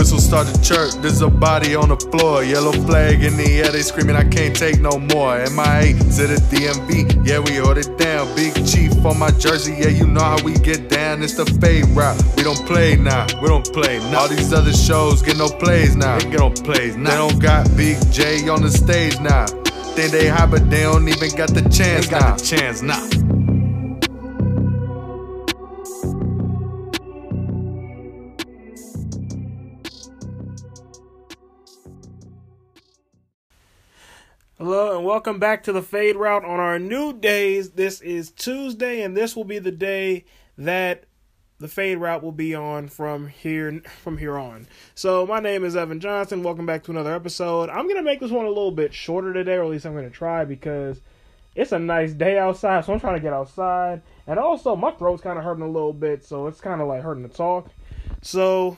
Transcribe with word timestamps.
Whistle 0.00 0.18
start 0.18 0.46
to 0.46 0.58
chirp, 0.62 0.92
there's 1.02 1.20
a 1.20 1.28
body 1.28 1.74
on 1.74 1.90
the 1.90 1.96
floor. 1.96 2.42
Yellow 2.42 2.72
flag 2.72 3.22
in 3.22 3.36
the 3.36 3.60
air, 3.60 3.70
they 3.70 3.82
screaming, 3.82 4.16
I 4.16 4.24
can't 4.24 4.56
take 4.56 4.80
no 4.80 4.98
more. 4.98 5.36
MIA 5.36 5.92
to 6.16 6.24
the 6.24 6.40
DMV, 6.48 7.28
yeah, 7.28 7.38
we 7.38 7.56
hold 7.56 7.76
it 7.76 7.98
down. 7.98 8.34
Big 8.34 8.54
Chief 8.66 8.96
on 9.04 9.18
my 9.18 9.30
jersey, 9.32 9.76
yeah, 9.78 9.88
you 9.88 10.06
know 10.06 10.22
how 10.22 10.42
we 10.42 10.54
get 10.54 10.88
down. 10.88 11.22
It's 11.22 11.34
the 11.34 11.44
fade 11.60 11.84
route. 11.88 12.16
We 12.34 12.42
don't 12.44 12.64
play 12.66 12.96
now, 12.96 13.26
we 13.42 13.48
don't 13.48 13.70
play 13.74 13.98
now. 14.10 14.20
All 14.20 14.28
these 14.28 14.54
other 14.54 14.72
shows 14.72 15.20
get 15.20 15.36
no 15.36 15.50
plays 15.50 15.94
now. 15.94 16.18
They 16.18 16.30
get 16.30 16.40
no 16.40 16.48
plays 16.48 16.96
now. 16.96 17.10
They 17.10 17.16
don't 17.16 17.38
got 17.38 17.76
Big 17.76 17.98
J 18.10 18.48
on 18.48 18.62
the 18.62 18.70
stage 18.70 19.20
now. 19.20 19.44
Think 19.92 20.12
they 20.12 20.28
hot, 20.28 20.50
but 20.50 20.70
they 20.70 20.80
don't 20.84 21.06
even 21.06 21.36
got 21.36 21.50
the 21.50 21.60
chance 21.68 22.06
They 22.06 22.12
got 22.12 22.22
now. 22.22 22.36
the 22.36 22.42
chance 22.42 22.80
now. 22.80 23.19
Hello 34.60 34.94
and 34.94 35.06
welcome 35.06 35.38
back 35.38 35.62
to 35.62 35.72
the 35.72 35.80
Fade 35.80 36.16
Route 36.16 36.44
on 36.44 36.60
our 36.60 36.78
new 36.78 37.14
days. 37.14 37.70
This 37.70 38.02
is 38.02 38.30
Tuesday, 38.30 39.00
and 39.00 39.16
this 39.16 39.34
will 39.34 39.44
be 39.44 39.58
the 39.58 39.72
day 39.72 40.26
that 40.58 41.04
the 41.58 41.66
Fade 41.66 41.96
Route 41.96 42.22
will 42.22 42.30
be 42.30 42.54
on 42.54 42.88
from 42.88 43.28
here 43.28 43.80
from 44.02 44.18
here 44.18 44.36
on. 44.36 44.66
So 44.94 45.26
my 45.26 45.40
name 45.40 45.64
is 45.64 45.76
Evan 45.76 45.98
Johnson. 45.98 46.42
Welcome 46.42 46.66
back 46.66 46.82
to 46.84 46.90
another 46.90 47.14
episode. 47.14 47.70
I'm 47.70 47.88
gonna 47.88 48.02
make 48.02 48.20
this 48.20 48.30
one 48.30 48.44
a 48.44 48.50
little 48.50 48.70
bit 48.70 48.92
shorter 48.92 49.32
today, 49.32 49.54
or 49.54 49.64
at 49.64 49.70
least 49.70 49.86
I'm 49.86 49.94
gonna 49.94 50.10
try 50.10 50.44
because 50.44 51.00
it's 51.54 51.72
a 51.72 51.78
nice 51.78 52.12
day 52.12 52.38
outside. 52.38 52.84
So 52.84 52.92
I'm 52.92 53.00
trying 53.00 53.16
to 53.16 53.22
get 53.22 53.32
outside, 53.32 54.02
and 54.26 54.38
also 54.38 54.76
my 54.76 54.90
throat's 54.90 55.22
kind 55.22 55.38
of 55.38 55.44
hurting 55.46 55.64
a 55.64 55.70
little 55.70 55.94
bit, 55.94 56.22
so 56.22 56.48
it's 56.48 56.60
kind 56.60 56.82
of 56.82 56.86
like 56.86 57.02
hurting 57.02 57.26
to 57.26 57.34
talk. 57.34 57.70
So 58.20 58.76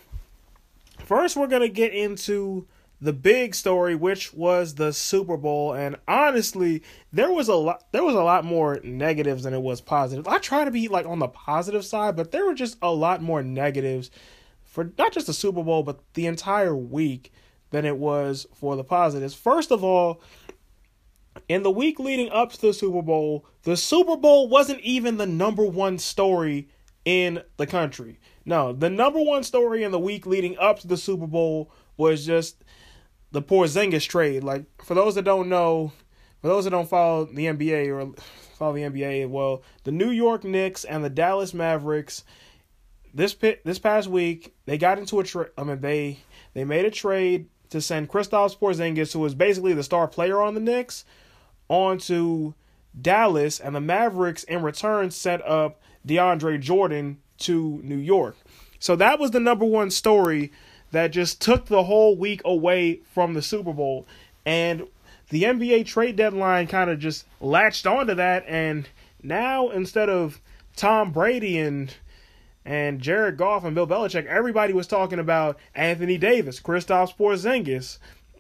first, 1.01 1.37
we're 1.37 1.49
gonna 1.49 1.67
get 1.67 1.93
into 1.93 2.69
the 3.03 3.13
big 3.13 3.53
story, 3.53 3.97
which 3.97 4.33
was 4.33 4.77
the 4.77 4.93
Super 4.93 5.37
Bowl, 5.37 5.73
and 5.73 5.97
honestly, 6.07 6.85
there 7.13 7.33
was 7.33 7.49
a 7.49 7.55
lot 7.57 7.85
there 7.91 8.05
was 8.05 8.15
a 8.15 8.23
lot 8.23 8.45
more 8.45 8.79
negatives 8.85 9.43
than 9.43 9.53
it 9.53 9.61
was 9.61 9.81
positives. 9.81 10.29
I 10.29 10.39
try 10.39 10.65
to 10.65 10.71
be 10.71 10.87
like 10.87 11.05
on 11.05 11.19
the 11.19 11.27
positive 11.27 11.85
side, 11.85 12.15
but 12.15 12.31
there 12.31 12.47
were 12.47 12.55
just 12.55 12.79
a 12.81 12.93
lot 12.93 13.21
more 13.21 13.43
negatives 13.43 14.13
for 14.63 14.93
not 14.97 15.13
just 15.13 15.27
the 15.27 15.33
Super 15.33 15.65
Bowl, 15.65 15.83
but 15.83 15.99
the 16.15 16.27
entire 16.27 16.77
week 16.77 17.33
than 17.71 17.85
it 17.85 17.97
was 17.97 18.47
for 18.55 18.77
the 18.77 18.85
positives. 18.85 19.35
First 19.35 19.73
of 19.73 19.83
all, 19.83 20.21
in 21.49 21.65
the 21.65 21.73
week 21.73 21.99
leading 21.99 22.31
up 22.31 22.53
to 22.53 22.61
the 22.61 22.73
Super 22.73 23.03
Bowl, 23.03 23.45
the 23.65 23.77
Super 23.77 24.17
Bowl 24.17 24.49
wasn't 24.49 24.81
even 24.81 25.17
the 25.17 25.27
number 25.27 25.65
one 25.65 25.99
story 25.99 26.69
in 27.05 27.43
the 27.57 27.67
country. 27.67 28.21
No, 28.45 28.73
the 28.73 28.91
number 28.91 29.21
one 29.21 29.43
story 29.43 29.83
in 29.83 29.91
the 29.91 29.99
week 29.99 30.25
leading 30.25 30.57
up 30.59 30.79
to 30.81 30.87
the 30.87 30.97
Super 30.97 31.27
Bowl 31.27 31.73
was 31.97 32.25
just 32.25 32.63
the 33.33 33.43
Porzingis 33.43 34.09
trade. 34.09 34.45
Like 34.45 34.65
for 34.83 34.95
those 34.95 35.17
that 35.17 35.23
don't 35.23 35.49
know, 35.49 35.93
for 36.41 36.49
those 36.49 36.65
that 36.65 36.71
don't 36.71 36.89
follow 36.89 37.25
the 37.25 37.47
NBA 37.47 37.89
or 37.89 38.15
follow 38.57 38.75
the 38.75 38.83
NBA, 38.83 39.29
well, 39.29 39.63
the 39.85 39.93
New 39.93 40.11
York 40.11 40.45
Knicks 40.45 40.85
and 40.85 41.05
the 41.05 41.11
Dallas 41.11 41.53
Mavericks 41.53 42.25
this 43.15 43.35
pit, 43.35 43.61
this 43.65 43.79
past 43.79 44.09
week 44.09 44.55
they 44.65 44.79
got 44.79 44.99
into 44.99 45.21
a 45.21 45.25
trade. 45.25 45.51
I 45.59 45.65
mean 45.65 45.81
they 45.81 46.19
they 46.55 46.65
made 46.65 46.85
a 46.85 46.91
trade 46.91 47.49
to 47.71 47.81
send 47.81 48.09
Kristaps 48.09 48.59
Porzingis, 48.59 49.13
who 49.13 49.19
was 49.21 49.35
basically 49.35 49.73
the 49.73 49.83
star 49.83 50.07
player 50.07 50.41
on 50.41 50.55
the 50.55 50.61
Knicks, 50.61 51.05
onto 51.69 52.53
Dallas, 53.01 53.59
and 53.59 53.75
the 53.75 53.81
Mavericks 53.81 54.45
in 54.45 54.63
return 54.63 55.11
set 55.11 55.47
up 55.47 55.81
DeAndre 56.07 56.61
Jordan 56.61 57.19
to 57.39 57.81
New 57.83 57.97
York. 57.97 58.37
So 58.79 58.97
that 58.97 59.19
was 59.19 59.31
the 59.31 59.41
number 59.41 59.65
one 59.65 59.91
story 59.91 60.53
that 60.93 61.09
just 61.09 61.43
took 61.43 61.67
the 61.67 61.85
whole 61.85 62.17
week 62.17 62.41
away 62.45 63.01
from 63.13 63.35
the 63.35 63.43
Super 63.43 63.73
Bowl. 63.73 64.07
And 64.47 64.87
the 65.31 65.45
NBA 65.45 65.87
trade 65.87 66.17
deadline 66.17 66.67
kind 66.67 66.91
of 66.91 66.99
just 66.99 67.27
latched 67.41 67.87
onto 67.87 68.15
that. 68.15 68.45
And 68.47 68.89
now 69.23 69.71
instead 69.71 70.09
of 70.09 70.41
Tom 70.77 71.11
Brady 71.11 71.59
and 71.59 71.95
and 72.65 73.01
Jared 73.01 73.37
Goff 73.37 73.65
and 73.65 73.75
Bill 73.75 73.89
Belichick, 73.89 74.27
everybody 74.27 74.73
was 74.73 74.87
talking 74.87 75.19
about 75.19 75.59
Anthony 75.75 76.17
Davis, 76.17 76.61
Kristaps 76.61 77.17
Porzingis, 77.17 77.99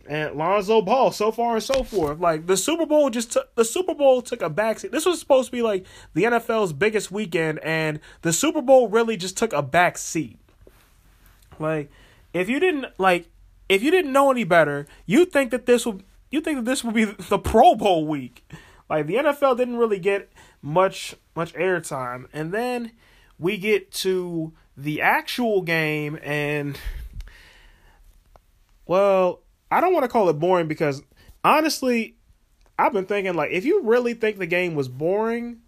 and 0.09 0.37
Lonzo 0.37 0.81
Ball, 0.81 1.11
so 1.11 1.33
far 1.33 1.55
and 1.55 1.63
so 1.63 1.83
forth. 1.83 2.21
Like 2.21 2.47
the 2.47 2.57
Super 2.57 2.87
Bowl 2.87 3.11
just 3.11 3.33
took 3.33 3.55
the 3.55 3.65
Super 3.65 3.95
Bowl 3.95 4.23
took 4.23 4.43
a 4.43 4.51
backseat. 4.51 4.91
This 4.91 5.07
was 5.07 5.19
supposed 5.19 5.47
to 5.47 5.53
be 5.53 5.63
like 5.63 5.87
the 6.15 6.25
NFL's 6.25 6.73
biggest 6.73 7.11
weekend, 7.11 7.59
and 7.61 8.01
the 8.23 8.33
Super 8.33 8.63
Bowl 8.63 8.89
really 8.89 9.17
just 9.17 9.37
took 9.37 9.53
a 9.53 9.63
back 9.63 9.99
seat. 9.99 10.39
Like 11.59 11.91
if 12.33 12.49
you 12.49 12.61
didn't 12.61 12.87
like 12.99 13.29
if 13.69 13.83
you 13.83 13.91
didn't 13.91 14.13
know 14.13 14.31
any 14.31 14.45
better, 14.45 14.87
you 15.07 15.25
think 15.25 15.51
that 15.51 15.67
this 15.67 15.87
would 15.87 16.03
you 16.31 16.41
think 16.41 16.57
that 16.57 16.65
this 16.65 16.83
would 16.83 16.95
be 16.95 17.05
the 17.29 17.39
Pro 17.39 17.75
Bowl 17.75 18.07
week. 18.07 18.47
Like 18.89 19.07
the 19.07 19.15
NFL 19.15 19.57
didn't 19.57 19.77
really 19.77 19.99
get 19.99 20.31
much 20.61 21.15
much 21.35 21.53
airtime. 21.55 22.27
And 22.33 22.53
then 22.53 22.93
we 23.39 23.57
get 23.57 23.91
to 23.93 24.53
the 24.77 25.01
actual 25.01 25.63
game 25.63 26.19
and 26.23 26.79
well, 28.87 29.41
I 29.71 29.81
don't 29.81 29.93
want 29.93 30.05
to 30.05 30.09
call 30.09 30.29
it 30.29 30.35
boring 30.35 30.69
because 30.69 31.03
honestly, 31.45 32.17
I've 32.79 32.93
been 32.93 33.07
thinking 33.07 33.35
like 33.35 33.51
if 33.51 33.65
you 33.65 33.83
really 33.83 34.15
think 34.15 34.39
the 34.39 34.47
game 34.47 34.75
was 34.75 34.89
boring, 34.89 35.61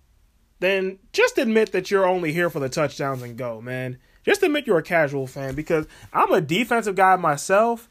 then 0.61 0.99
just 1.13 1.39
admit 1.39 1.73
that 1.73 1.91
you're 1.91 2.07
only 2.07 2.33
here 2.33 2.51
for 2.51 2.61
the 2.61 2.69
touchdowns 2.69 3.23
and 3.23 3.37
go, 3.37 3.61
man. 3.61 3.99
Just 4.25 4.43
admit 4.43 4.67
you're 4.67 4.79
a 4.79 4.83
casual 4.83 5.27
fan 5.27 5.55
because 5.55 5.87
I'm 6.13 6.33
a 6.33 6.41
defensive 6.41 6.97
guy 6.97 7.17
myself, 7.17 7.89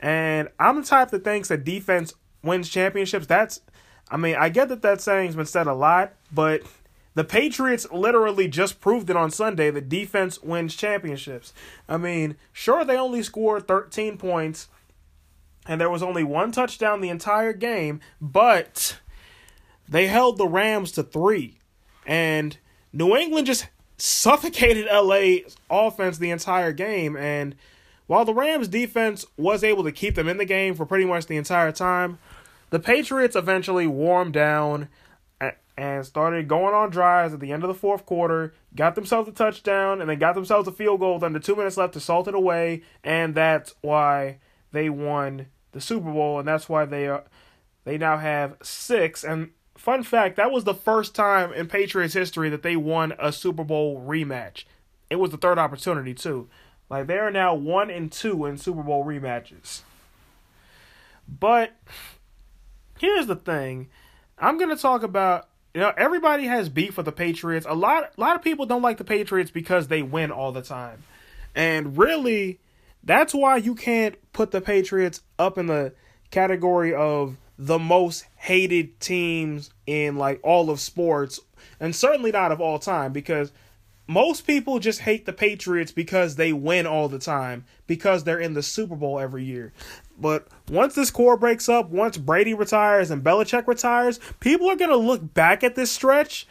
and 0.00 0.48
I'm 0.58 0.80
the 0.80 0.86
type 0.86 1.10
that 1.10 1.24
thinks 1.24 1.48
that 1.48 1.64
defense 1.64 2.12
wins 2.42 2.68
championships. 2.68 3.26
That's, 3.26 3.60
I 4.10 4.16
mean, 4.16 4.36
I 4.36 4.48
get 4.48 4.68
that 4.68 4.82
that 4.82 5.00
saying's 5.00 5.36
been 5.36 5.46
said 5.46 5.66
a 5.66 5.74
lot, 5.74 6.14
but 6.32 6.62
the 7.14 7.24
Patriots 7.24 7.86
literally 7.90 8.48
just 8.48 8.80
proved 8.80 9.08
it 9.08 9.16
on 9.16 9.30
Sunday 9.30 9.70
that 9.70 9.88
defense 9.88 10.42
wins 10.42 10.76
championships. 10.76 11.54
I 11.88 11.96
mean, 11.96 12.36
sure, 12.52 12.84
they 12.84 12.98
only 12.98 13.22
scored 13.22 13.66
13 13.66 14.18
points, 14.18 14.68
and 15.66 15.80
there 15.80 15.90
was 15.90 16.02
only 16.02 16.24
one 16.24 16.52
touchdown 16.52 17.00
the 17.00 17.08
entire 17.08 17.52
game, 17.52 18.00
but 18.20 18.98
they 19.88 20.08
held 20.08 20.36
the 20.36 20.48
Rams 20.48 20.92
to 20.92 21.02
three. 21.02 21.58
And 22.04 22.58
New 22.92 23.16
England 23.16 23.46
just 23.46 23.68
suffocated 23.98 24.86
LA's 24.92 25.56
offense 25.70 26.18
the 26.18 26.30
entire 26.30 26.72
game. 26.72 27.16
And 27.16 27.54
while 28.06 28.24
the 28.24 28.34
Rams 28.34 28.68
defense 28.68 29.24
was 29.36 29.64
able 29.64 29.84
to 29.84 29.92
keep 29.92 30.14
them 30.14 30.28
in 30.28 30.36
the 30.36 30.44
game 30.44 30.74
for 30.74 30.86
pretty 30.86 31.04
much 31.04 31.26
the 31.26 31.36
entire 31.36 31.72
time, 31.72 32.18
the 32.70 32.78
Patriots 32.78 33.36
eventually 33.36 33.86
warmed 33.86 34.32
down 34.32 34.88
and 35.78 36.06
started 36.06 36.48
going 36.48 36.74
on 36.74 36.90
drives 36.90 37.34
at 37.34 37.40
the 37.40 37.52
end 37.52 37.62
of 37.62 37.68
the 37.68 37.74
fourth 37.74 38.06
quarter, 38.06 38.54
got 38.74 38.94
themselves 38.94 39.28
a 39.28 39.32
touchdown, 39.32 40.00
and 40.00 40.08
then 40.08 40.18
got 40.18 40.34
themselves 40.34 40.66
a 40.66 40.72
field 40.72 41.00
goal 41.00 41.14
with 41.14 41.22
under 41.22 41.38
two 41.38 41.54
minutes 41.54 41.76
left 41.76 41.92
to 41.92 42.00
salt 42.00 42.28
it 42.28 42.34
away. 42.34 42.82
And 43.04 43.34
that's 43.34 43.74
why 43.82 44.38
they 44.72 44.88
won 44.88 45.46
the 45.72 45.80
Super 45.80 46.10
Bowl, 46.10 46.38
and 46.38 46.48
that's 46.48 46.68
why 46.68 46.86
they 46.86 47.08
are 47.08 47.24
they 47.84 47.98
now 47.98 48.16
have 48.16 48.56
six. 48.62 49.22
And 49.22 49.50
fun 49.76 50.02
fact, 50.02 50.36
that 50.36 50.50
was 50.50 50.64
the 50.64 50.74
first 50.74 51.14
time 51.14 51.52
in 51.52 51.68
Patriots 51.68 52.14
history 52.14 52.48
that 52.50 52.62
they 52.62 52.76
won 52.76 53.14
a 53.18 53.32
Super 53.32 53.64
Bowl 53.64 54.02
rematch. 54.06 54.64
It 55.10 55.16
was 55.16 55.30
the 55.30 55.36
third 55.36 55.58
opportunity 55.58 56.14
too. 56.14 56.48
Like 56.88 57.06
they 57.06 57.18
are 57.18 57.30
now 57.30 57.54
one 57.54 57.90
and 57.90 58.10
two 58.10 58.44
in 58.46 58.58
Super 58.58 58.82
Bowl 58.82 59.04
rematches. 59.04 59.82
But 61.28 61.72
here's 62.98 63.26
the 63.26 63.36
thing. 63.36 63.88
I'm 64.38 64.58
gonna 64.58 64.76
talk 64.76 65.02
about 65.02 65.48
you 65.74 65.82
know, 65.82 65.92
everybody 65.94 66.44
has 66.44 66.70
beef 66.70 66.96
with 66.96 67.04
the 67.04 67.12
Patriots. 67.12 67.66
A 67.68 67.74
lot 67.74 68.12
a 68.16 68.20
lot 68.20 68.36
of 68.36 68.42
people 68.42 68.66
don't 68.66 68.82
like 68.82 68.98
the 68.98 69.04
Patriots 69.04 69.50
because 69.50 69.88
they 69.88 70.02
win 70.02 70.30
all 70.30 70.52
the 70.52 70.62
time. 70.62 71.02
And 71.54 71.98
really, 71.98 72.60
that's 73.02 73.34
why 73.34 73.56
you 73.56 73.74
can't 73.74 74.14
put 74.32 74.52
the 74.52 74.60
Patriots 74.60 75.20
up 75.38 75.58
in 75.58 75.66
the 75.66 75.92
category 76.30 76.94
of 76.94 77.36
the 77.58 77.78
most 77.78 78.26
hated 78.36 79.00
teams 79.00 79.70
in 79.86 80.16
like 80.16 80.40
all 80.42 80.70
of 80.70 80.80
sports 80.80 81.40
and 81.80 81.94
certainly 81.94 82.30
not 82.30 82.52
of 82.52 82.60
all 82.60 82.78
time 82.78 83.12
because 83.12 83.52
most 84.06 84.46
people 84.46 84.78
just 84.78 85.00
hate 85.00 85.26
the 85.26 85.32
Patriots 85.32 85.90
because 85.90 86.36
they 86.36 86.52
win 86.52 86.86
all 86.86 87.08
the 87.08 87.18
time 87.18 87.64
because 87.86 88.24
they're 88.24 88.38
in 88.38 88.54
the 88.54 88.62
Super 88.62 88.94
Bowl 88.94 89.18
every 89.18 89.44
year. 89.44 89.72
But 90.18 90.46
once 90.70 90.94
this 90.94 91.10
core 91.10 91.36
breaks 91.36 91.68
up, 91.68 91.90
once 91.90 92.16
Brady 92.16 92.54
retires 92.54 93.10
and 93.10 93.24
Belichick 93.24 93.66
retires, 93.66 94.20
people 94.40 94.70
are 94.70 94.76
going 94.76 94.90
to 94.90 94.96
look 94.96 95.34
back 95.34 95.64
at 95.64 95.74
this 95.74 95.90
stretch 95.90 96.46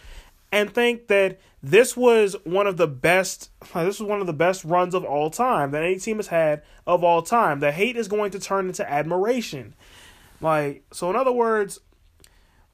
and 0.51 0.73
think 0.73 1.07
that 1.07 1.39
this 1.63 1.97
was 1.97 2.35
one 2.43 2.67
of 2.67 2.77
the 2.77 2.87
best 2.87 3.49
this 3.73 3.99
was 3.99 4.03
one 4.03 4.21
of 4.21 4.27
the 4.27 4.33
best 4.33 4.63
runs 4.63 4.93
of 4.93 5.03
all 5.03 5.29
time 5.29 5.71
that 5.71 5.83
any 5.83 5.97
team 5.97 6.17
has 6.17 6.27
had 6.27 6.61
of 6.85 7.03
all 7.03 7.21
time. 7.21 7.59
The 7.59 7.71
hate 7.71 7.97
is 7.97 8.07
going 8.07 8.31
to 8.31 8.39
turn 8.39 8.67
into 8.67 8.89
admiration. 8.89 9.73
Like 10.45 10.83
so 10.93 11.09
in 11.09 11.15
other 11.15 11.31
words, 11.31 11.79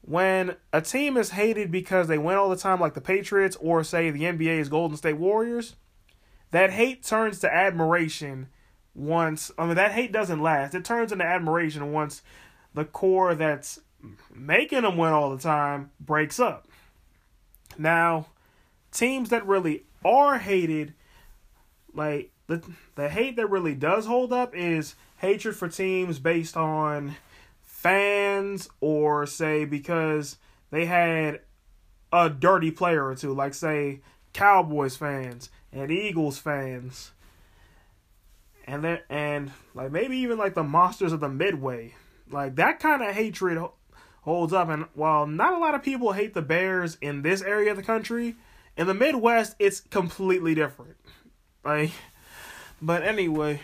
when 0.02 0.56
a 0.74 0.82
team 0.82 1.16
is 1.16 1.30
hated 1.30 1.70
because 1.72 2.06
they 2.06 2.18
win 2.18 2.36
all 2.36 2.50
the 2.50 2.56
time 2.56 2.78
like 2.78 2.92
the 2.92 3.00
Patriots 3.00 3.56
or 3.58 3.82
say 3.82 4.10
the 4.10 4.24
NBA's 4.24 4.68
Golden 4.68 4.98
State 4.98 5.16
Warriors, 5.16 5.74
that 6.50 6.70
hate 6.70 7.02
turns 7.02 7.38
to 7.38 7.50
admiration 7.50 8.48
once 8.94 9.50
I 9.56 9.64
mean 9.64 9.76
that 9.76 9.92
hate 9.92 10.12
doesn't 10.12 10.42
last. 10.42 10.74
It 10.74 10.84
turns 10.84 11.12
into 11.12 11.24
admiration 11.24 11.92
once 11.92 12.20
the 12.74 12.84
core 12.84 13.34
that's 13.34 13.80
making 14.34 14.82
them 14.82 14.98
win 14.98 15.14
all 15.14 15.34
the 15.34 15.42
time 15.42 15.92
breaks 15.98 16.38
up. 16.38 16.68
Now, 17.78 18.26
teams 18.90 19.30
that 19.30 19.46
really 19.46 19.84
are 20.04 20.36
hated, 20.36 20.92
like 21.94 22.32
the 22.48 22.62
the 22.96 23.08
hate 23.08 23.36
that 23.36 23.48
really 23.48 23.74
does 23.74 24.04
hold 24.04 24.30
up 24.30 24.54
is 24.54 24.94
hatred 25.16 25.56
for 25.56 25.68
teams 25.68 26.18
based 26.18 26.54
on 26.54 27.16
fans 27.82 28.68
or 28.80 29.26
say 29.26 29.64
because 29.64 30.36
they 30.70 30.84
had 30.84 31.40
a 32.12 32.30
dirty 32.30 32.70
player 32.70 33.04
or 33.04 33.16
two, 33.16 33.34
like 33.34 33.54
say 33.54 34.00
Cowboys 34.32 34.96
fans 34.96 35.50
and 35.72 35.90
Eagles 35.90 36.38
fans. 36.38 37.10
And 38.68 38.84
then 38.84 39.00
and 39.10 39.50
like 39.74 39.90
maybe 39.90 40.16
even 40.18 40.38
like 40.38 40.54
the 40.54 40.62
monsters 40.62 41.12
of 41.12 41.18
the 41.18 41.28
Midway. 41.28 41.94
Like 42.30 42.54
that 42.54 42.78
kind 42.78 43.02
of 43.02 43.16
hatred 43.16 43.58
holds 44.22 44.52
up 44.52 44.68
and 44.68 44.86
while 44.94 45.26
not 45.26 45.52
a 45.52 45.58
lot 45.58 45.74
of 45.74 45.82
people 45.82 46.12
hate 46.12 46.34
the 46.34 46.42
Bears 46.42 46.96
in 47.00 47.22
this 47.22 47.42
area 47.42 47.72
of 47.72 47.76
the 47.76 47.82
country, 47.82 48.36
in 48.76 48.86
the 48.86 48.94
Midwest 48.94 49.56
it's 49.58 49.80
completely 49.80 50.54
different. 50.54 50.96
Like 51.64 51.90
but 52.80 53.02
anyway, 53.02 53.60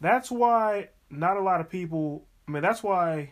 that's 0.00 0.30
why 0.30 0.88
not 1.10 1.36
a 1.36 1.42
lot 1.42 1.60
of 1.60 1.68
people 1.68 2.24
I 2.46 2.50
mean 2.50 2.62
that's 2.62 2.82
why 2.82 3.30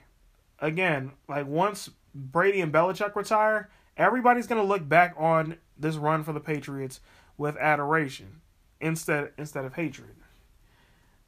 again, 0.58 1.12
like 1.28 1.46
once 1.46 1.90
Brady 2.14 2.60
and 2.60 2.72
Belichick 2.72 3.14
retire, 3.14 3.70
everybody's 3.96 4.46
gonna 4.46 4.62
look 4.62 4.88
back 4.88 5.14
on 5.16 5.58
this 5.78 5.96
run 5.96 6.24
for 6.24 6.32
the 6.32 6.40
Patriots 6.40 7.00
with 7.36 7.56
adoration 7.56 8.40
instead 8.80 9.32
instead 9.38 9.64
of 9.64 9.74
hatred. 9.74 10.16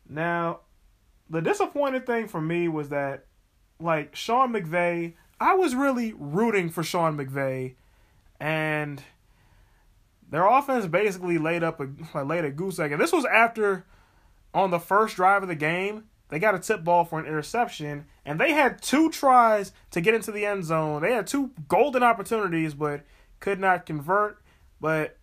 Now, 0.08 0.60
the 1.28 1.40
disappointing 1.40 2.02
thing 2.02 2.28
for 2.28 2.40
me 2.40 2.68
was 2.68 2.90
that 2.90 3.26
like 3.80 4.14
Sean 4.14 4.52
McVay, 4.52 5.14
I 5.40 5.54
was 5.54 5.74
really 5.74 6.14
rooting 6.16 6.70
for 6.70 6.82
Sean 6.82 7.16
McVay 7.16 7.74
and 8.40 9.02
their 10.30 10.46
offense 10.46 10.86
basically 10.86 11.38
laid 11.38 11.62
up 11.62 11.80
a 11.80 12.24
laid 12.24 12.44
a 12.44 12.50
goose 12.50 12.78
egg. 12.78 12.92
And 12.92 13.00
this 13.00 13.12
was 13.12 13.24
after 13.24 13.86
on 14.52 14.70
the 14.70 14.78
first 14.78 15.16
drive 15.16 15.42
of 15.42 15.48
the 15.48 15.54
game, 15.54 16.04
they 16.28 16.38
got 16.38 16.54
a 16.54 16.58
tip 16.58 16.82
ball 16.84 17.04
for 17.04 17.18
an 17.18 17.26
interception, 17.26 18.06
and 18.24 18.40
they 18.40 18.52
had 18.52 18.82
two 18.82 19.10
tries 19.10 19.72
to 19.90 20.00
get 20.00 20.14
into 20.14 20.32
the 20.32 20.46
end 20.46 20.64
zone. 20.64 21.02
They 21.02 21.12
had 21.12 21.26
two 21.26 21.50
golden 21.68 22.02
opportunities, 22.02 22.74
but 22.74 23.02
could 23.40 23.60
not 23.60 23.86
convert. 23.86 24.40
But 24.80 25.16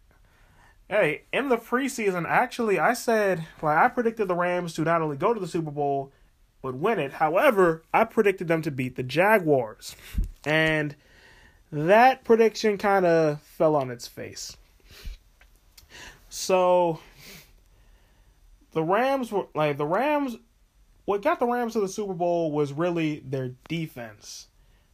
hey, 0.88 1.24
in 1.34 1.50
the 1.50 1.58
preseason, 1.58 2.26
actually, 2.28 2.80
I 2.80 2.94
said 2.94 3.46
like 3.62 3.78
I 3.78 3.88
predicted 3.88 4.28
the 4.28 4.36
Rams 4.36 4.74
to 4.76 4.84
not 4.84 5.02
only 5.02 5.18
go 5.18 5.34
to 5.34 5.40
the 5.40 5.48
Super 5.48 5.72
Bowl 5.72 6.12
but 6.62 6.76
win 6.76 7.00
it. 7.00 7.14
However, 7.14 7.82
I 7.94 8.04
predicted 8.04 8.48
them 8.48 8.62
to 8.62 8.72
beat 8.72 8.96
the 8.96 9.04
Jaguars, 9.04 9.96
and 10.46 10.96
that 11.72 12.24
prediction 12.24 12.78
kind 12.78 13.06
of 13.06 13.42
fell 13.42 13.76
on 13.76 13.90
its 13.90 14.08
face. 14.08 14.56
So 16.30 17.00
the 18.74 18.84
Rams 18.84 19.32
were 19.32 19.48
like 19.54 19.78
the 19.78 19.86
Rams 19.86 20.38
what 21.12 21.22
got 21.22 21.40
the 21.40 21.46
Rams 21.46 21.74
to 21.74 21.82
the 21.82 21.90
Super 21.90 22.14
Bowl 22.14 22.54
was 22.54 22.72
really 22.72 23.22
their 23.26 23.50
defense. 23.68 24.48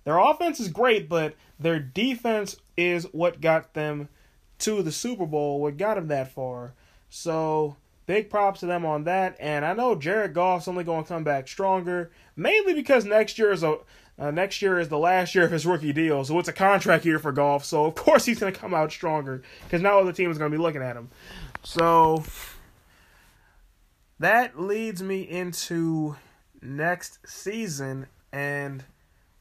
Their 0.04 0.18
offense 0.18 0.60
is 0.60 0.68
great, 0.68 1.08
but 1.08 1.36
their 1.60 1.80
defense 1.80 2.58
is 2.75 3.04
what 3.12 3.40
got 3.40 3.75
them 3.75 4.10
to 4.58 4.81
the 4.81 4.92
Super 4.92 5.28
Bowl, 5.28 5.62
what 5.62 5.78
got 5.78 5.94
them 5.94 6.08
that 6.08 6.31
far. 6.31 6.74
So 7.12 7.75
big 8.08 8.31
props 8.31 8.62
to 8.62 8.66
them 8.66 8.84
on 8.84 9.04
that. 9.04 9.38
And 9.40 9.64
I 9.64 9.74
know 9.74 9.94
Jared 9.94 10.34
Goff's 10.34 10.68
only 10.68 10.84
going 10.84 11.04
to 11.04 11.08
come 11.08 11.24
back 11.24 11.48
stronger, 11.48 12.10
mainly 12.36 12.74
because 12.74 13.06
next 13.06 13.38
year 13.38 13.52
is 13.52 13.62
a 13.62 13.78
uh, 14.18 14.31
next 14.31 14.64
year 14.64 14.80
is 14.80 14.90
the 14.90 14.98
last 14.98 15.36
year 15.36 15.46
of 15.46 15.52
his 15.52 15.68
rookie 15.68 15.94
deal, 15.94 16.25
so 16.25 16.40
it's 16.40 16.50
a 16.50 16.54
contract 16.54 17.06
year 17.06 17.19
for 17.19 17.31
Goff. 17.31 17.64
So 17.64 17.86
of 17.86 17.94
course 17.94 18.25
he's 18.25 18.40
going 18.40 18.52
to 18.52 18.60
come 18.60 18.74
out 18.74 18.92
stronger 18.92 19.44
because 19.66 19.84
now 19.84 20.00
other 20.00 20.14
teams 20.14 20.36
are 20.36 20.40
going 20.40 20.52
to 20.52 20.58
be 20.58 20.64
looking 20.64 20.81
at 20.81 20.96
him. 20.96 21.10
So 21.62 22.24
that 24.19 24.60
leads 24.60 25.02
me 25.04 25.22
into 25.22 26.16
next 26.62 27.19
season 27.28 28.08
and 28.31 28.84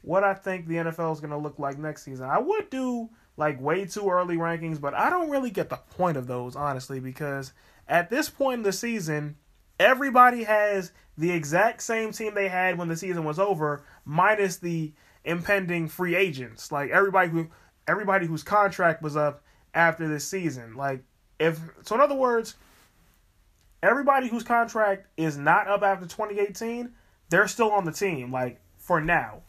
what 0.02 0.22
I 0.22 0.34
think 0.34 0.66
the 0.66 0.76
NFL 0.76 1.12
is 1.12 1.20
going 1.20 1.30
to 1.30 1.36
look 1.36 1.58
like 1.58 1.78
next 1.78 2.04
season. 2.04 2.26
I 2.26 2.38
would 2.38 2.70
do 2.70 3.10
like 3.36 3.60
way 3.60 3.84
too 3.84 4.08
early 4.08 4.36
rankings, 4.36 4.80
but 4.80 4.94
I 4.94 5.10
don't 5.10 5.30
really 5.30 5.50
get 5.50 5.68
the 5.68 5.76
point 5.76 6.16
of 6.16 6.26
those, 6.26 6.54
honestly, 6.54 7.00
because 7.00 7.52
at 7.88 8.08
this 8.08 8.30
point 8.30 8.58
in 8.58 8.62
the 8.62 8.72
season, 8.72 9.36
everybody 9.80 10.44
has 10.44 10.92
the 11.18 11.32
exact 11.32 11.82
same 11.82 12.12
team 12.12 12.34
they 12.34 12.48
had 12.48 12.78
when 12.78 12.88
the 12.88 12.96
season 12.96 13.24
was 13.24 13.38
over, 13.38 13.84
minus 14.04 14.58
the 14.58 14.92
impending 15.24 15.88
free 15.88 16.14
agents. 16.14 16.70
Like 16.70 16.90
everybody 16.90 17.28
who 17.30 17.48
everybody 17.88 18.26
whose 18.26 18.42
contract 18.42 19.02
was 19.02 19.16
up 19.16 19.42
after 19.74 20.08
this 20.08 20.26
season. 20.26 20.76
Like 20.76 21.02
if 21.38 21.58
so 21.82 21.94
in 21.94 22.00
other 22.00 22.14
words, 22.14 22.54
everybody 23.82 24.28
whose 24.28 24.42
contract 24.42 25.06
is 25.16 25.36
not 25.36 25.68
up 25.68 25.82
after 25.82 26.06
2018, 26.06 26.90
they're 27.28 27.48
still 27.48 27.70
on 27.70 27.84
the 27.84 27.92
team, 27.92 28.32
like 28.32 28.60
for 28.78 29.00
now. 29.00 29.42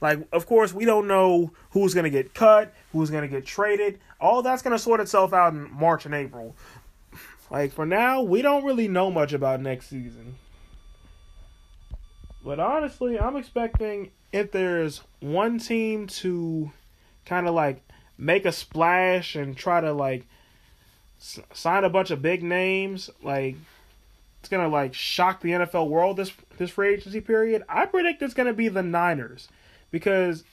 Like, 0.00 0.26
of 0.32 0.46
course, 0.46 0.74
we 0.74 0.84
don't 0.84 1.06
know 1.06 1.52
who's 1.70 1.94
going 1.94 2.04
to 2.04 2.10
get 2.10 2.34
cut, 2.34 2.74
who's 2.92 3.10
going 3.10 3.22
to 3.22 3.28
get 3.28 3.46
traded. 3.46 4.00
All 4.20 4.42
that's 4.42 4.60
going 4.62 4.76
to 4.76 4.82
sort 4.82 5.00
itself 5.00 5.32
out 5.32 5.54
in 5.54 5.70
March 5.72 6.04
and 6.04 6.14
April. 6.14 6.54
Like, 7.50 7.72
for 7.72 7.86
now, 7.86 8.20
we 8.20 8.42
don't 8.42 8.64
really 8.64 8.88
know 8.88 9.10
much 9.10 9.32
about 9.32 9.60
next 9.60 9.88
season. 9.88 10.36
But 12.44 12.60
honestly, 12.60 13.18
I'm 13.18 13.36
expecting 13.36 14.10
if 14.32 14.52
there's 14.52 15.00
one 15.20 15.58
team 15.58 16.06
to 16.08 16.70
kind 17.24 17.48
of 17.48 17.54
like 17.54 17.82
make 18.18 18.44
a 18.44 18.52
splash 18.52 19.34
and 19.34 19.56
try 19.56 19.80
to 19.80 19.92
like 19.92 20.26
sign 21.52 21.84
a 21.84 21.88
bunch 21.88 22.10
of 22.10 22.22
big 22.22 22.42
names, 22.42 23.10
like 23.22 23.56
it's 24.40 24.48
gonna 24.48 24.68
like 24.68 24.94
shock 24.94 25.40
the 25.40 25.50
NFL 25.50 25.88
world 25.88 26.16
this 26.16 26.32
this 26.58 26.70
free 26.70 26.94
agency 26.94 27.20
period. 27.20 27.62
I 27.68 27.86
predict 27.86 28.22
it's 28.22 28.34
gonna 28.34 28.52
be 28.52 28.68
the 28.68 28.82
Niners 28.82 29.48
because 29.90 30.44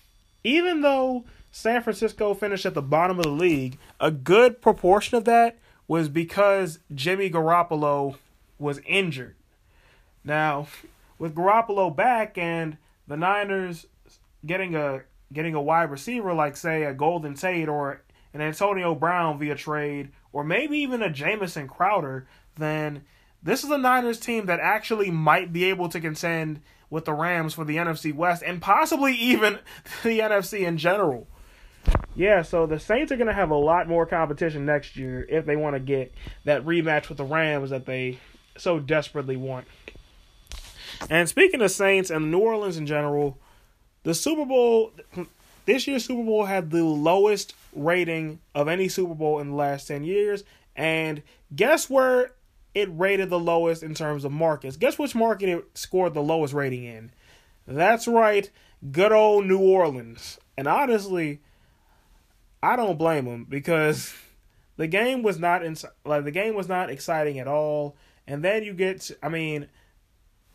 even 0.44 0.82
though 0.82 1.26
San 1.52 1.84
Francisco 1.84 2.34
finished 2.34 2.66
at 2.66 2.74
the 2.74 2.82
bottom 2.82 3.20
of 3.20 3.26
the 3.26 3.32
league, 3.32 3.78
a 4.00 4.12
good 4.12 4.62
proportion 4.62 5.18
of 5.18 5.26
that 5.26 5.58
was 5.88 6.08
because 6.08 6.80
Jimmy 6.96 7.30
Garoppolo 7.30 8.16
was 8.58 8.80
injured. 8.86 9.36
Now, 10.24 10.68
with 11.20 11.36
Garoppolo 11.36 11.94
back 11.94 12.38
and 12.38 12.78
the 13.08 13.18
Niners 13.18 13.88
getting 14.46 14.76
a 14.76 15.02
getting 15.34 15.56
a 15.56 15.62
wide 15.62 15.92
receiver 15.92 16.34
like 16.34 16.56
say 16.56 16.84
a 16.84 16.94
Golden 16.94 17.34
Tate 17.34 17.68
or 17.68 18.02
an 18.34 18.42
Antonio 18.42 18.96
Brown 18.96 19.38
via 19.38 19.56
trade 19.56 20.12
or 20.34 20.44
maybe 20.44 20.78
even 20.78 21.02
a 21.02 21.10
Jamison 21.10 21.68
Crowder, 21.68 22.28
then 22.58 23.04
this 23.44 23.64
is 23.64 23.72
a 23.72 23.78
Niners 23.78 24.20
team 24.20 24.46
that 24.46 24.60
actually 24.60 25.12
might 25.12 25.52
be 25.52 25.66
able 25.66 25.90
to 25.90 26.00
contend 26.00 26.62
with 26.90 27.06
the 27.06 27.14
Rams 27.14 27.54
for 27.54 27.66
the 27.66 27.78
NFC 27.78 28.14
West 28.14 28.44
and 28.46 28.62
possibly 28.62 29.14
even 29.16 29.60
the 30.04 30.20
NFC 30.20 30.66
in 30.66 30.78
general. 30.78 31.28
Yeah, 32.16 32.44
so 32.44 32.68
the 32.68 32.80
Saints 32.80 33.12
are 33.12 33.18
going 33.18 33.28
to 33.28 33.34
have 33.34 33.50
a 33.50 33.56
lot 33.56 33.88
more 33.88 34.06
competition 34.06 34.66
next 34.66 34.96
year 34.96 35.26
if 35.28 35.46
they 35.46 35.56
want 35.56 35.76
to 35.76 35.80
get 35.80 36.14
that 36.46 36.64
rematch 36.64 37.10
with 37.10 37.18
the 37.18 37.24
Rams 37.24 37.72
that 37.72 37.86
they 37.86 38.20
so 38.58 38.80
desperately 38.80 39.38
want. 39.38 39.66
And 41.10 41.28
speaking 41.28 41.62
of 41.62 41.72
Saints 41.72 42.12
and 42.12 42.30
New 42.30 42.40
Orleans 42.40 42.78
in 42.78 42.86
general, 42.86 43.40
the 44.04 44.14
Super 44.14 44.46
Bowl 44.46 44.92
this 45.66 45.88
year's 45.88 46.06
Super 46.06 46.24
Bowl 46.24 46.46
had 46.46 46.70
the 46.70 46.84
lowest 46.84 47.56
rating 47.74 48.40
of 48.54 48.68
any 48.68 48.88
Super 48.88 49.16
Bowl 49.16 49.40
in 49.40 49.50
the 49.52 49.56
last 49.56 49.88
10 49.88 50.04
years. 50.04 50.44
And 50.76 51.22
guess 51.56 51.90
where 51.90 52.32
it 52.74 52.90
rated 52.92 53.30
the 53.30 53.40
lowest 53.40 53.84
in 53.84 53.94
terms 53.94 54.24
of 54.24 54.32
markets. 54.32 54.78
Guess 54.78 54.98
which 54.98 55.16
market 55.16 55.50
it 55.50 55.78
scored 55.78 56.14
the 56.14 56.22
lowest 56.22 56.54
rating 56.54 56.84
in? 56.84 57.12
That's 57.68 58.08
right, 58.08 58.50
good 58.92 59.12
old 59.12 59.46
New 59.46 59.60
Orleans. 59.60 60.40
And 60.58 60.68
honestly, 60.68 61.42
I 62.64 62.76
don't 62.76 62.98
blame 62.98 63.26
them 63.26 63.46
because 63.48 64.14
the 64.78 64.88
game 64.88 65.24
was 65.24 65.40
not 65.40 65.64
in, 65.64 65.76
like 66.06 66.24
the 66.24 66.32
game 66.32 66.56
was 66.56 66.68
not 66.68 66.90
exciting 66.90 67.40
at 67.40 67.48
all. 67.48 67.96
And 68.28 68.44
then 68.44 68.64
you 68.64 68.74
get, 68.74 69.12
I 69.22 69.30
mean, 69.30 69.68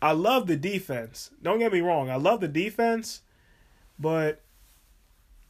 I 0.01 0.11
love 0.11 0.47
the 0.47 0.57
defense. 0.57 1.31
Don't 1.41 1.59
get 1.59 1.73
me 1.73 1.81
wrong, 1.81 2.09
I 2.09 2.15
love 2.15 2.41
the 2.41 2.47
defense, 2.47 3.21
but 3.99 4.41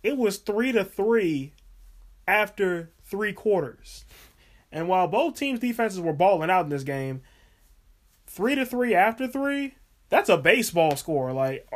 it 0.04 0.18
was 0.18 0.38
three 0.38 0.72
to 0.72 0.84
three 0.84 1.54
after 2.28 2.92
three 3.06 3.34
quarters. 3.34 4.06
And 4.72 4.88
while 4.88 5.08
both 5.08 5.36
teams' 5.36 5.60
defenses 5.60 6.00
were 6.00 6.14
balling 6.14 6.50
out 6.50 6.66
in 6.66 6.70
this 6.70 6.84
game, 6.84 7.22
three 8.26 8.56
to 8.56 8.66
three 8.66 8.94
after 8.94 9.28
three, 9.28 9.76
that's 10.10 10.30
a 10.30 10.38
baseball 10.38 10.96
score. 10.96 11.32
Like 11.32 11.68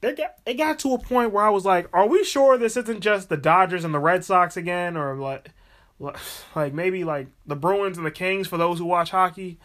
they 0.00 0.14
got 0.14 0.34
it 0.44 0.54
got 0.54 0.78
to 0.80 0.94
a 0.94 0.98
point 0.98 1.32
where 1.32 1.44
I 1.44 1.50
was 1.50 1.64
like, 1.64 1.88
are 1.92 2.06
we 2.06 2.24
sure 2.24 2.58
this 2.58 2.76
isn't 2.76 3.00
just 3.00 3.28
the 3.28 3.36
Dodgers 3.36 3.84
and 3.84 3.94
the 3.94 3.98
Red 3.98 4.24
Sox 4.24 4.56
again, 4.56 4.96
or 4.96 5.16
like 5.16 5.50
like 6.54 6.74
maybe 6.74 7.04
like 7.04 7.28
the 7.46 7.56
Bruins 7.56 7.96
and 7.96 8.06
the 8.06 8.10
Kings 8.10 8.48
for 8.48 8.58
those 8.58 8.78
who 8.78 8.84
watch 8.84 9.10
hockey? 9.10 9.58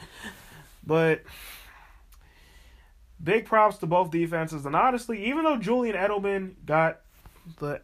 But 0.86 1.24
big 3.24 3.46
props 3.46 3.78
to 3.78 3.88
both 3.88 4.12
defenses. 4.12 4.66
And 4.66 4.76
honestly, 4.76 5.26
even 5.26 5.44
though 5.44 5.58
Julian 5.58 5.96
Edelman 5.96 6.54
got 6.66 7.02
the 7.60 7.82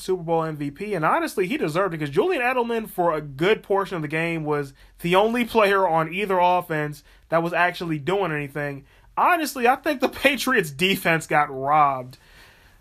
Super 0.00 0.22
Bowl 0.22 0.42
MVP, 0.42 0.94
and 0.94 1.04
honestly, 1.04 1.46
he 1.46 1.56
deserved 1.56 1.94
it 1.94 1.98
because 1.98 2.14
Julian 2.14 2.42
Edelman, 2.42 2.88
for 2.88 3.12
a 3.14 3.20
good 3.20 3.62
portion 3.62 3.96
of 3.96 4.02
the 4.02 4.08
game, 4.08 4.44
was 4.44 4.72
the 5.00 5.14
only 5.14 5.44
player 5.44 5.86
on 5.86 6.12
either 6.12 6.38
offense 6.38 7.02
that 7.28 7.42
was 7.42 7.52
actually 7.52 7.98
doing 7.98 8.32
anything. 8.32 8.84
Honestly, 9.16 9.68
I 9.68 9.76
think 9.76 10.00
the 10.00 10.08
Patriots 10.08 10.70
defense 10.70 11.26
got 11.26 11.50
robbed. 11.50 12.18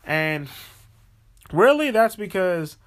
And 0.03 0.47
really, 1.51 1.91
that's 1.91 2.15
because 2.15 2.77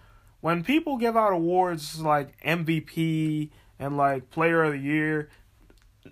when 0.40 0.64
people 0.64 0.96
give 0.96 1.16
out 1.16 1.32
awards 1.32 2.00
like 2.00 2.40
MVP 2.42 3.50
and 3.78 3.96
like 3.96 4.30
Player 4.30 4.64
of 4.64 4.72
the 4.72 4.78
Year, 4.78 5.28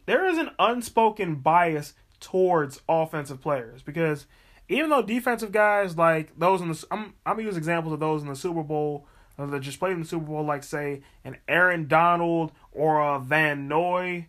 there 0.07 0.27
is 0.27 0.39
an 0.39 0.51
unspoken 0.59 1.37
bias 1.37 1.95
towards 2.21 2.81
offensive 2.89 3.41
players 3.41 3.83
because 3.83 4.27
even 4.71 4.89
though 4.89 5.03
defensive 5.03 5.51
guys 5.51 5.97
like 5.97 6.39
those 6.39 6.61
in 6.61 6.69
the 6.69 6.87
I'm 6.91 7.15
I'm 7.27 7.35
gonna 7.37 7.43
use 7.43 7.57
examples 7.57 7.93
of 7.93 8.01
those 8.01 8.23
in 8.23 8.29
the 8.29 8.37
Super 8.37 8.63
Bowl 8.63 9.07
uh, 9.37 9.47
that 9.47 9.61
just 9.61 9.81
played 9.81 9.93
in 9.93 10.01
the 10.01 10.07
Super 10.07 10.27
Bowl, 10.27 10.45
like 10.45 10.63
say 10.63 11.03
an 11.25 11.37
Aaron 11.49 11.89
Donald 11.89 12.53
or 12.73 13.01
a 13.01 13.19
Van 13.19 13.67
Noy, 13.67 14.27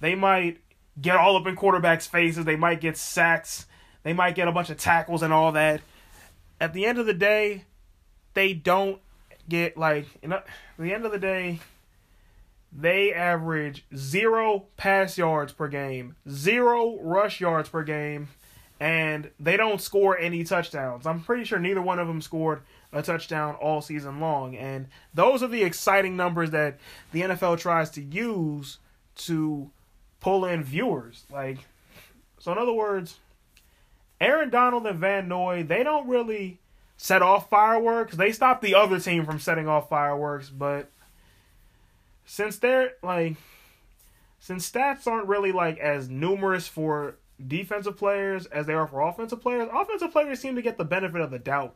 they 0.00 0.14
might 0.14 0.58
get 1.00 1.16
all 1.16 1.36
up 1.36 1.46
in 1.46 1.56
quarterbacks' 1.56 2.06
faces. 2.06 2.44
They 2.44 2.56
might 2.56 2.80
get 2.82 2.98
sacks. 2.98 3.66
They 4.02 4.12
might 4.12 4.34
get 4.34 4.46
a 4.46 4.52
bunch 4.52 4.68
of 4.68 4.76
tackles 4.76 5.22
and 5.22 5.32
all 5.32 5.52
that. 5.52 5.80
At 6.60 6.74
the 6.74 6.84
end 6.84 6.98
of 6.98 7.06
the 7.06 7.14
day, 7.14 7.64
they 8.34 8.52
don't 8.52 9.00
get 9.48 9.78
like. 9.78 10.06
You 10.22 10.28
know, 10.28 10.36
at 10.36 10.44
the 10.78 10.92
end 10.92 11.06
of 11.06 11.12
the 11.12 11.18
day, 11.18 11.60
they 12.70 13.14
average 13.14 13.86
zero 13.96 14.66
pass 14.76 15.16
yards 15.16 15.54
per 15.54 15.68
game, 15.68 16.16
zero 16.28 16.98
rush 17.00 17.40
yards 17.40 17.70
per 17.70 17.84
game, 17.84 18.28
and 18.80 19.30
they 19.38 19.56
don't 19.56 19.80
score 19.80 20.18
any 20.18 20.44
touchdowns. 20.44 21.06
I'm 21.06 21.20
pretty 21.20 21.44
sure 21.44 21.58
neither 21.58 21.82
one 21.82 21.98
of 21.98 22.08
them 22.08 22.20
scored 22.20 22.62
a 22.92 23.02
touchdown 23.02 23.54
all 23.54 23.80
season 23.80 24.20
long. 24.20 24.56
And 24.56 24.88
those 25.14 25.42
are 25.42 25.48
the 25.48 25.62
exciting 25.62 26.16
numbers 26.16 26.50
that 26.50 26.78
the 27.12 27.22
NFL 27.22 27.58
tries 27.58 27.90
to 27.90 28.02
use 28.02 28.78
to 29.16 29.70
pull 30.20 30.44
in 30.44 30.62
viewers. 30.64 31.24
Like, 31.30 31.58
so 32.38 32.52
in 32.52 32.58
other 32.58 32.72
words, 32.72 33.18
Aaron 34.20 34.50
Donald 34.50 34.86
and 34.86 34.98
Van 34.98 35.28
Noy, 35.28 35.62
they 35.62 35.82
don't 35.82 36.08
really 36.08 36.58
set 36.96 37.22
off 37.22 37.50
fireworks. 37.50 38.16
They 38.16 38.32
stop 38.32 38.60
the 38.60 38.74
other 38.74 39.00
team 39.00 39.24
from 39.24 39.38
setting 39.38 39.68
off 39.68 39.88
fireworks, 39.88 40.50
but 40.50 40.90
since 42.24 42.56
they're 42.58 42.92
like 43.02 43.36
since 44.38 44.70
stats 44.70 45.06
aren't 45.06 45.28
really 45.28 45.52
like 45.52 45.78
as 45.78 46.08
numerous 46.08 46.66
for 46.66 47.16
defensive 47.46 47.96
players 47.96 48.46
as 48.46 48.66
they 48.66 48.74
are 48.74 48.86
for 48.86 49.00
offensive 49.00 49.40
players, 49.40 49.68
offensive 49.72 50.12
players 50.12 50.40
seem 50.40 50.56
to 50.56 50.62
get 50.62 50.78
the 50.78 50.84
benefit 50.84 51.20
of 51.20 51.30
the 51.30 51.38
doubt 51.38 51.74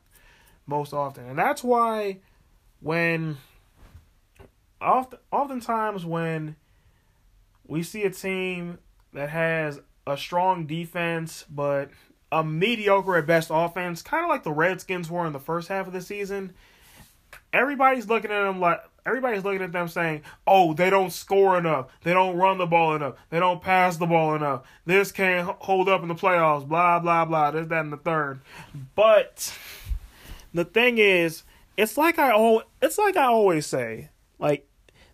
most 0.66 0.92
often. 0.92 1.26
And 1.26 1.38
that's 1.38 1.62
why 1.64 2.18
when 2.80 3.36
often 4.80 5.18
oftentimes 5.32 6.04
when 6.04 6.56
we 7.66 7.82
see 7.82 8.04
a 8.04 8.10
team 8.10 8.78
that 9.12 9.30
has 9.30 9.80
a 10.06 10.16
strong 10.16 10.66
defense 10.66 11.44
but 11.50 11.90
a 12.30 12.44
mediocre 12.44 13.16
at 13.16 13.26
best 13.26 13.50
offense, 13.52 14.02
kind 14.02 14.24
of 14.24 14.28
like 14.28 14.42
the 14.42 14.52
Redskins 14.52 15.10
were 15.10 15.26
in 15.26 15.32
the 15.32 15.40
first 15.40 15.68
half 15.68 15.86
of 15.86 15.92
the 15.92 16.00
season, 16.00 16.52
everybody's 17.52 18.08
looking 18.08 18.30
at 18.30 18.42
them 18.42 18.60
like 18.60 18.80
everybody's 19.06 19.44
looking 19.44 19.62
at 19.62 19.72
them 19.72 19.88
saying, 19.88 20.22
"Oh, 20.46 20.74
they 20.74 20.90
don't 20.90 21.12
score 21.12 21.56
enough. 21.56 21.86
They 22.02 22.12
don't 22.12 22.36
run 22.36 22.58
the 22.58 22.66
ball 22.66 22.94
enough. 22.94 23.14
They 23.30 23.38
don't 23.38 23.62
pass 23.62 23.96
the 23.96 24.06
ball 24.06 24.34
enough. 24.34 24.66
This 24.84 25.12
can't 25.12 25.48
hold 25.60 25.88
up 25.88 26.02
in 26.02 26.08
the 26.08 26.14
playoffs." 26.14 26.66
Blah 26.66 26.98
blah 26.98 27.24
blah. 27.24 27.52
This 27.52 27.66
that 27.68 27.80
and 27.84 27.92
the 27.92 27.96
third. 27.96 28.40
But 28.94 29.56
the 30.52 30.64
thing 30.64 30.98
is, 30.98 31.44
it's 31.76 31.96
like 31.96 32.18
I 32.18 32.30
al- 32.30 32.64
it's 32.82 32.98
like 32.98 33.16
I 33.16 33.24
always 33.24 33.66
say, 33.66 34.10
like 34.38 34.68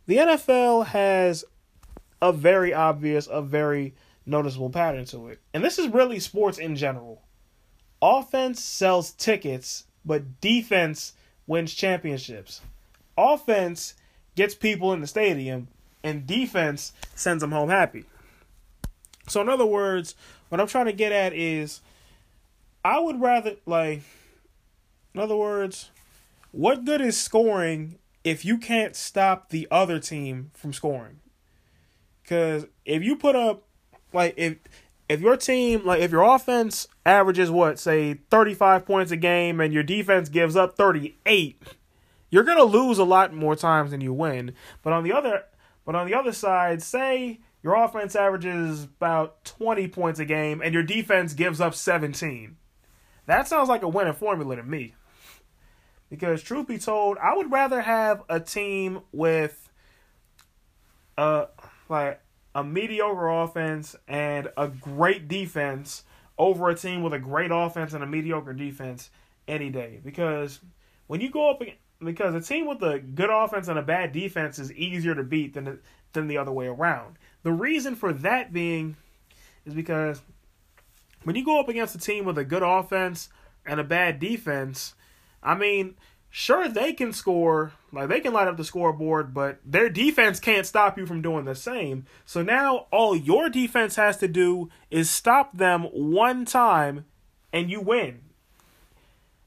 the 0.07 0.17
NFL 0.17 0.87
has 0.87 1.45
a 2.21 2.33
very 2.33 2.73
obvious, 2.73 3.29
a 3.31 3.43
very 3.43 3.95
noticeable 4.25 4.71
pattern 4.71 5.05
to 5.07 5.29
it. 5.29 5.41
And 5.53 5.65
this 5.65 5.79
is 5.79 5.89
really 5.89 6.21
sports 6.21 6.59
in 6.59 6.77
general. 6.77 7.23
Offense 8.01 8.63
sells 8.63 9.13
tickets, 9.13 9.85
but 10.05 10.41
defense 10.41 11.13
wins 11.47 11.75
championships. 11.75 12.61
Offense 13.17 13.95
gets 14.35 14.55
people 14.55 14.93
in 14.93 15.01
the 15.01 15.07
stadium, 15.07 15.69
and 16.03 16.27
defense 16.27 16.93
sends 17.15 17.41
them 17.43 17.53
home 17.53 17.69
happy. 17.69 18.05
So, 19.29 19.41
in 19.41 19.49
other 19.49 19.67
words, 19.67 20.15
what 20.49 20.61
I'm 20.61 20.67
trying 20.67 20.87
to 20.87 20.93
get 20.93 21.13
at 21.13 21.33
is 21.33 21.81
I 22.85 22.99
would 22.99 23.21
rather, 23.21 23.57
like, 23.67 24.03
in 25.15 25.21
other 25.21 25.37
words, 25.37 25.91
what 26.51 26.85
good 26.85 27.01
is 27.01 27.21
scoring 27.21 27.99
if 28.25 28.45
you 28.45 28.59
can't 28.59 28.97
stop 28.97 29.51
the 29.51 29.69
other 29.71 29.99
team 29.99 30.51
from 30.55 30.73
scoring? 30.73 31.21
Because 32.23 32.67
if 32.85 33.03
you 33.03 33.17
put 33.17 33.37
up, 33.37 33.65
like, 34.13 34.35
if 34.37 34.57
if 35.09 35.21
your 35.21 35.37
team, 35.37 35.85
like, 35.85 36.01
if 36.01 36.11
your 36.11 36.23
offense 36.23 36.89
averages 37.05 37.51
what, 37.51 37.79
say, 37.79 38.15
35 38.31 38.87
points 38.87 39.13
a 39.13 39.17
game 39.17 39.61
and 39.61 39.73
your 39.73 39.83
defense 39.83 40.29
gives 40.29 40.57
up 40.57 40.77
38, 40.77 41.63
you're 42.33 42.45
to 42.45 42.65
lose 42.65 42.99
a 42.99 43.05
lot 43.05 43.33
more 43.33 43.55
times 43.55 43.93
than 43.93 44.01
you 44.01 44.13
win. 44.13 44.55
But 44.83 44.95
on 44.95 45.05
the 45.05 45.13
other, 45.13 45.45
but 45.85 45.95
on 45.95 46.07
the 46.07 46.15
other 46.15 46.33
side, 46.33 46.83
say 46.83 47.41
your 47.63 47.75
offense 47.75 48.17
averages 48.17 48.85
about 48.85 49.45
20 49.45 49.87
points 49.89 50.19
a 50.19 50.25
game 50.25 50.63
and 50.65 50.75
your 50.75 50.83
defense 50.83 51.35
gives 51.35 51.61
up 51.61 51.75
17. 51.75 52.57
That 53.27 53.47
sounds 53.47 53.69
like 53.69 53.83
a 53.83 53.89
winning 53.89 54.15
formula 54.15 54.57
to 54.57 54.63
me. 54.63 54.95
Because 56.09 56.43
truth 56.43 56.67
be 56.67 56.79
told, 56.79 57.19
I 57.19 57.37
would 57.37 57.53
rather 57.53 57.83
have 57.83 58.23
a 58.29 58.41
team 58.41 59.03
with 59.13 59.71
uh 61.19 61.47
like 61.91 62.23
a 62.55 62.65
mediocre 62.65 63.29
offense 63.29 63.95
and 64.09 64.49
a 64.57 64.69
great 64.69 65.29
defense 65.29 66.05
over 66.39 66.71
a 66.71 66.75
team 66.75 67.03
with 67.03 67.13
a 67.13 67.19
great 67.19 67.51
offense 67.53 67.93
and 67.93 68.03
a 68.03 68.07
mediocre 68.07 68.55
defense 68.55 69.11
any 69.47 69.69
day. 69.69 70.01
Because 70.03 70.61
when 71.07 71.21
you 71.21 71.31
go 71.31 71.51
up 71.51 71.63
because 72.05 72.35
a 72.35 72.41
team 72.41 72.67
with 72.67 72.83
a 72.83 72.99
good 72.99 73.31
offense 73.31 73.69
and 73.69 73.79
a 73.79 73.83
bad 73.83 74.13
defense 74.13 74.59
is 74.59 74.73
easier 74.73 75.15
to 75.15 75.23
beat 75.23 75.55
than 75.55 75.81
than 76.13 76.29
the 76.29 76.39
other 76.39 76.53
way 76.53 76.67
around. 76.67 77.17
The 77.43 77.53
reason 77.53 77.95
for 77.95 78.13
that 78.13 78.53
being 78.53 78.97
is 79.65 79.75
because 79.75 80.23
when 81.25 81.37
you 81.37 81.45
go 81.45 81.61
up 81.61 81.69
against 81.69 81.95
a 81.95 81.99
team 81.99 82.25
with 82.25 82.39
a 82.39 82.45
good 82.45 82.63
offense 82.63 83.29
and 83.65 83.81
a 83.81 83.85
bad 83.85 84.19
defense, 84.19 84.95
I 85.43 85.55
mean, 85.55 85.95
sure 86.31 86.69
they 86.69 86.93
can 86.93 87.13
score, 87.13 87.73
like 87.93 88.09
they 88.09 88.21
can 88.21 88.33
light 88.33 88.49
up 88.49 88.57
the 88.57 88.65
scoreboard, 88.65 89.33
but 89.33 89.61
their 89.65 89.89
defense 89.89 90.41
can't 90.41 90.67
stop 90.67 90.99
you 90.99 91.07
from 91.07 91.23
doing 91.23 91.45
the 91.45 91.55
same. 91.55 92.07
So 92.25 92.43
now 92.43 92.87
all 92.91 93.15
your 93.15 93.49
defense 93.49 93.97
has 93.97 94.17
to 94.19 94.29
do 94.29 94.71
is 94.91 95.11
stop 95.11 95.57
them 95.57 95.85
one 95.85 96.45
time 96.45 97.05
and 97.53 97.71
you 97.71 97.81
win. 97.81 98.21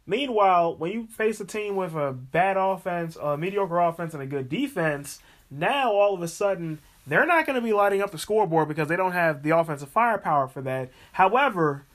Meanwhile, 0.08 0.76
when 0.76 0.92
you 0.92 1.08
face 1.08 1.40
a 1.40 1.46
team 1.46 1.76
with 1.76 1.96
a 1.96 2.14
bad 2.14 2.58
offense, 2.58 3.18
a 3.20 3.38
mediocre 3.38 3.80
offense, 3.80 4.14
and 4.14 4.22
a 4.22 4.28
good 4.28 4.50
defense, 4.50 5.20
now 5.50 5.92
all 5.92 6.14
of 6.14 6.22
a 6.22 6.28
sudden 6.28 6.80
they're 7.08 7.26
not 7.26 7.46
going 7.46 7.56
to 7.56 7.62
be 7.62 7.74
lighting 7.74 8.02
up 8.02 8.12
the 8.12 8.18
scoreboard 8.18 8.68
because 8.68 8.88
they 8.88 8.96
don't 8.96 9.14
have 9.14 9.44
the 9.44 9.52
offensive 9.52 9.90
firepower 9.90 10.48
for 10.48 10.62
that. 10.62 10.92
However, 11.14 11.86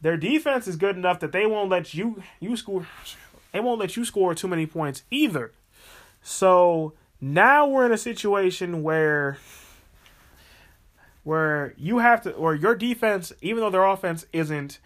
their 0.00 0.16
defense 0.16 0.66
is 0.66 0.76
good 0.76 0.96
enough 0.96 1.20
that 1.20 1.32
they 1.32 1.46
won't 1.46 1.70
let 1.70 1.94
you 1.94 2.22
you 2.38 2.56
score. 2.56 2.86
They 3.52 3.60
won't 3.60 3.80
let 3.80 3.96
you 3.96 4.04
score 4.04 4.34
too 4.34 4.48
many 4.48 4.66
points 4.66 5.02
either. 5.10 5.52
So 6.22 6.94
now 7.20 7.66
we're 7.66 7.86
in 7.86 7.92
a 7.92 7.98
situation 7.98 8.82
where 8.82 9.38
where 11.22 11.74
you 11.76 11.98
have 11.98 12.22
to 12.22 12.32
or 12.32 12.54
your 12.54 12.74
defense, 12.74 13.32
even 13.42 13.60
though 13.60 13.70
their 13.70 13.84
offense 13.84 14.26
isn't 14.32 14.78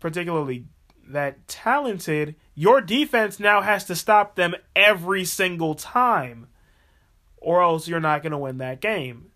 particularly 0.00 0.66
that 1.08 1.46
talented, 1.48 2.34
your 2.54 2.80
defense 2.80 3.38
now 3.38 3.60
has 3.60 3.84
to 3.86 3.96
stop 3.96 4.36
them 4.36 4.54
every 4.74 5.24
single 5.24 5.74
time, 5.74 6.48
or 7.36 7.62
else 7.62 7.88
you're 7.88 8.00
not 8.00 8.22
going 8.22 8.32
to 8.32 8.38
win 8.38 8.58
that 8.58 8.80
game. 8.80 9.30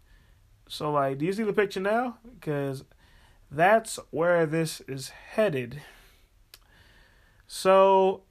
So, 0.68 0.92
like, 0.92 1.18
do 1.18 1.24
you 1.24 1.32
see 1.32 1.42
the 1.42 1.52
picture 1.52 1.80
now? 1.80 2.18
Because 2.34 2.84
that's 3.50 3.98
where 4.10 4.46
this 4.46 4.80
is 4.82 5.08
headed. 5.08 5.80
So, 7.46 8.22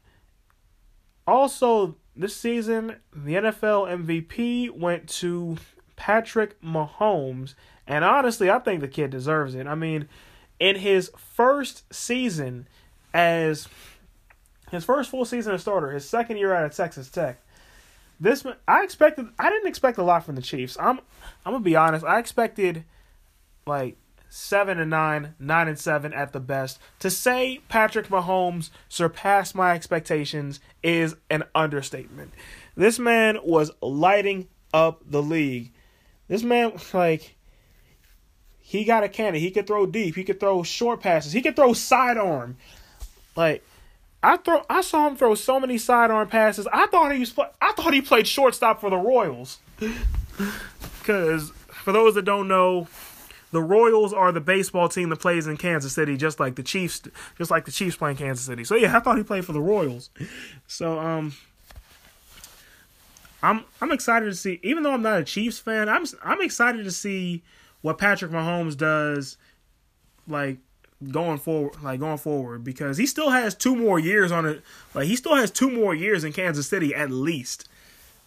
also, 1.25 1.97
this 2.15 2.35
season, 2.35 2.97
the 3.13 3.35
NFL 3.35 4.05
MVP 4.05 4.71
went 4.71 5.07
to 5.09 5.57
Patrick 5.95 6.61
Mahomes. 6.61 7.55
And 7.85 8.05
honestly, 8.05 8.49
I 8.49 8.59
think 8.59 8.81
the 8.81 8.87
kid 8.87 9.09
deserves 9.09 9.55
it. 9.55 9.67
I 9.67 9.75
mean, 9.75 10.07
in 10.59 10.77
his 10.77 11.11
first 11.17 11.91
season, 11.93 12.67
as 13.13 13.67
his 14.71 14.83
first 14.83 15.09
full 15.09 15.25
season 15.25 15.53
as 15.53 15.61
starter, 15.61 15.91
his 15.91 16.07
second 16.07 16.37
year 16.37 16.53
out 16.53 16.65
of 16.65 16.75
Texas 16.75 17.09
Tech. 17.09 17.41
This 18.19 18.45
I 18.67 18.83
expected. 18.83 19.27
I 19.37 19.49
didn't 19.49 19.67
expect 19.67 19.97
a 19.97 20.03
lot 20.03 20.25
from 20.25 20.35
the 20.35 20.41
Chiefs. 20.41 20.77
I'm 20.79 20.99
I'm 21.45 21.53
gonna 21.53 21.59
be 21.59 21.75
honest. 21.75 22.03
I 22.03 22.19
expected 22.19 22.83
like 23.65 23.97
seven 24.29 24.79
and 24.79 24.89
nine, 24.89 25.35
nine 25.39 25.67
and 25.67 25.79
seven 25.79 26.13
at 26.13 26.33
the 26.33 26.39
best. 26.39 26.79
To 26.99 27.09
say 27.09 27.61
Patrick 27.69 28.07
Mahomes 28.07 28.69
surpassed 28.89 29.55
my 29.55 29.73
expectations 29.73 30.59
is 30.83 31.15
an 31.29 31.43
understatement. 31.55 32.33
This 32.75 32.99
man 32.99 33.39
was 33.43 33.71
lighting 33.81 34.47
up 34.73 35.01
the 35.09 35.21
league. 35.21 35.71
This 36.27 36.43
man, 36.43 36.73
like, 36.93 37.35
he 38.59 38.83
got 38.83 39.03
a 39.03 39.09
cannon. 39.09 39.39
He 39.39 39.51
could 39.51 39.65
throw 39.65 39.85
deep. 39.85 40.15
He 40.15 40.23
could 40.23 40.39
throw 40.39 40.61
short 40.63 40.99
passes. 40.99 41.31
He 41.31 41.41
could 41.41 41.55
throw 41.55 41.73
sidearm. 41.73 42.57
Like, 43.37 43.63
I 44.23 44.35
throw. 44.37 44.63
I 44.69 44.81
saw 44.81 45.07
him 45.07 45.15
throw 45.15 45.35
so 45.35 45.59
many 45.59 45.77
sidearm 45.77 46.27
passes. 46.27 46.67
I 46.73 46.87
thought 46.87 47.13
he 47.13 47.19
was. 47.19 47.33
I 47.61 47.71
thought 47.73 47.93
he 47.93 48.01
played 48.01 48.27
shortstop 48.27 48.81
for 48.81 48.89
the 48.89 48.97
Royals. 48.97 49.59
Because 50.99 51.51
for 51.69 51.93
those 51.93 52.15
that 52.15 52.23
don't 52.23 52.49
know, 52.49 52.89
the 53.53 53.61
Royals 53.61 54.11
are 54.11 54.33
the 54.33 54.41
baseball 54.41 54.89
team 54.89 55.07
that 55.09 55.21
plays 55.21 55.47
in 55.47 55.55
Kansas 55.55 55.93
City, 55.93 56.17
just 56.17 56.37
like 56.37 56.55
the 56.55 56.63
Chiefs, 56.63 57.01
just 57.37 57.49
like 57.49 57.63
the 57.63 57.71
Chiefs 57.71 57.95
play 57.95 58.11
in 58.11 58.17
Kansas 58.17 58.45
City. 58.45 58.65
So 58.65 58.75
yeah, 58.75 58.95
I 58.95 58.99
thought 58.99 59.17
he 59.17 59.23
played 59.23 59.45
for 59.45 59.53
the 59.53 59.61
Royals. 59.61 60.09
So 60.67 60.99
um, 60.99 61.33
I'm 63.41 63.63
I'm 63.79 63.93
excited 63.93 64.25
to 64.25 64.35
see. 64.35 64.59
Even 64.63 64.83
though 64.83 64.91
I'm 64.91 65.01
not 65.01 65.21
a 65.21 65.23
Chiefs 65.23 65.59
fan, 65.59 65.87
I'm 65.87 66.03
I'm 66.21 66.41
excited 66.41 66.83
to 66.83 66.91
see 66.91 67.41
what 67.81 67.97
Patrick 67.97 68.31
Mahomes 68.31 68.75
does, 68.75 69.37
like 70.27 70.57
going 71.11 71.37
forward, 71.37 71.81
like 71.83 71.99
going 71.99 72.17
forward, 72.17 72.63
because 72.63 72.97
he 72.97 73.05
still 73.05 73.29
has 73.29 73.53
two 73.55 73.75
more 73.75 73.99
years 73.99 74.31
on 74.31 74.45
it. 74.45 74.61
Like 74.93 75.07
he 75.07 75.15
still 75.15 75.35
has 75.35 75.51
two 75.51 75.69
more 75.69 75.93
years 75.93 76.23
in 76.23 76.33
Kansas 76.33 76.67
City 76.67 76.93
at 76.93 77.11
least. 77.11 77.67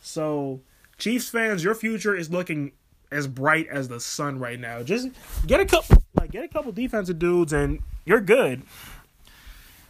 So 0.01 0.61
Chiefs 0.99 1.29
fans, 1.29 1.65
your 1.65 1.75
future 1.75 2.15
is 2.15 2.31
looking 2.31 2.73
as 3.11 3.27
bright 3.27 3.67
as 3.69 3.89
the 3.89 4.01
sun 4.01 4.39
right 4.39 4.61
now. 4.61 4.83
Just 4.83 5.09
get 5.47 5.61
a 5.61 5.65
couple, 5.65 6.03
like 6.15 6.31
get 6.31 6.45
a 6.45 6.49
couple 6.49 6.71
defensive 6.73 7.19
dudes, 7.19 7.53
and 7.53 7.81
you're 8.05 8.21
good. 8.21 8.63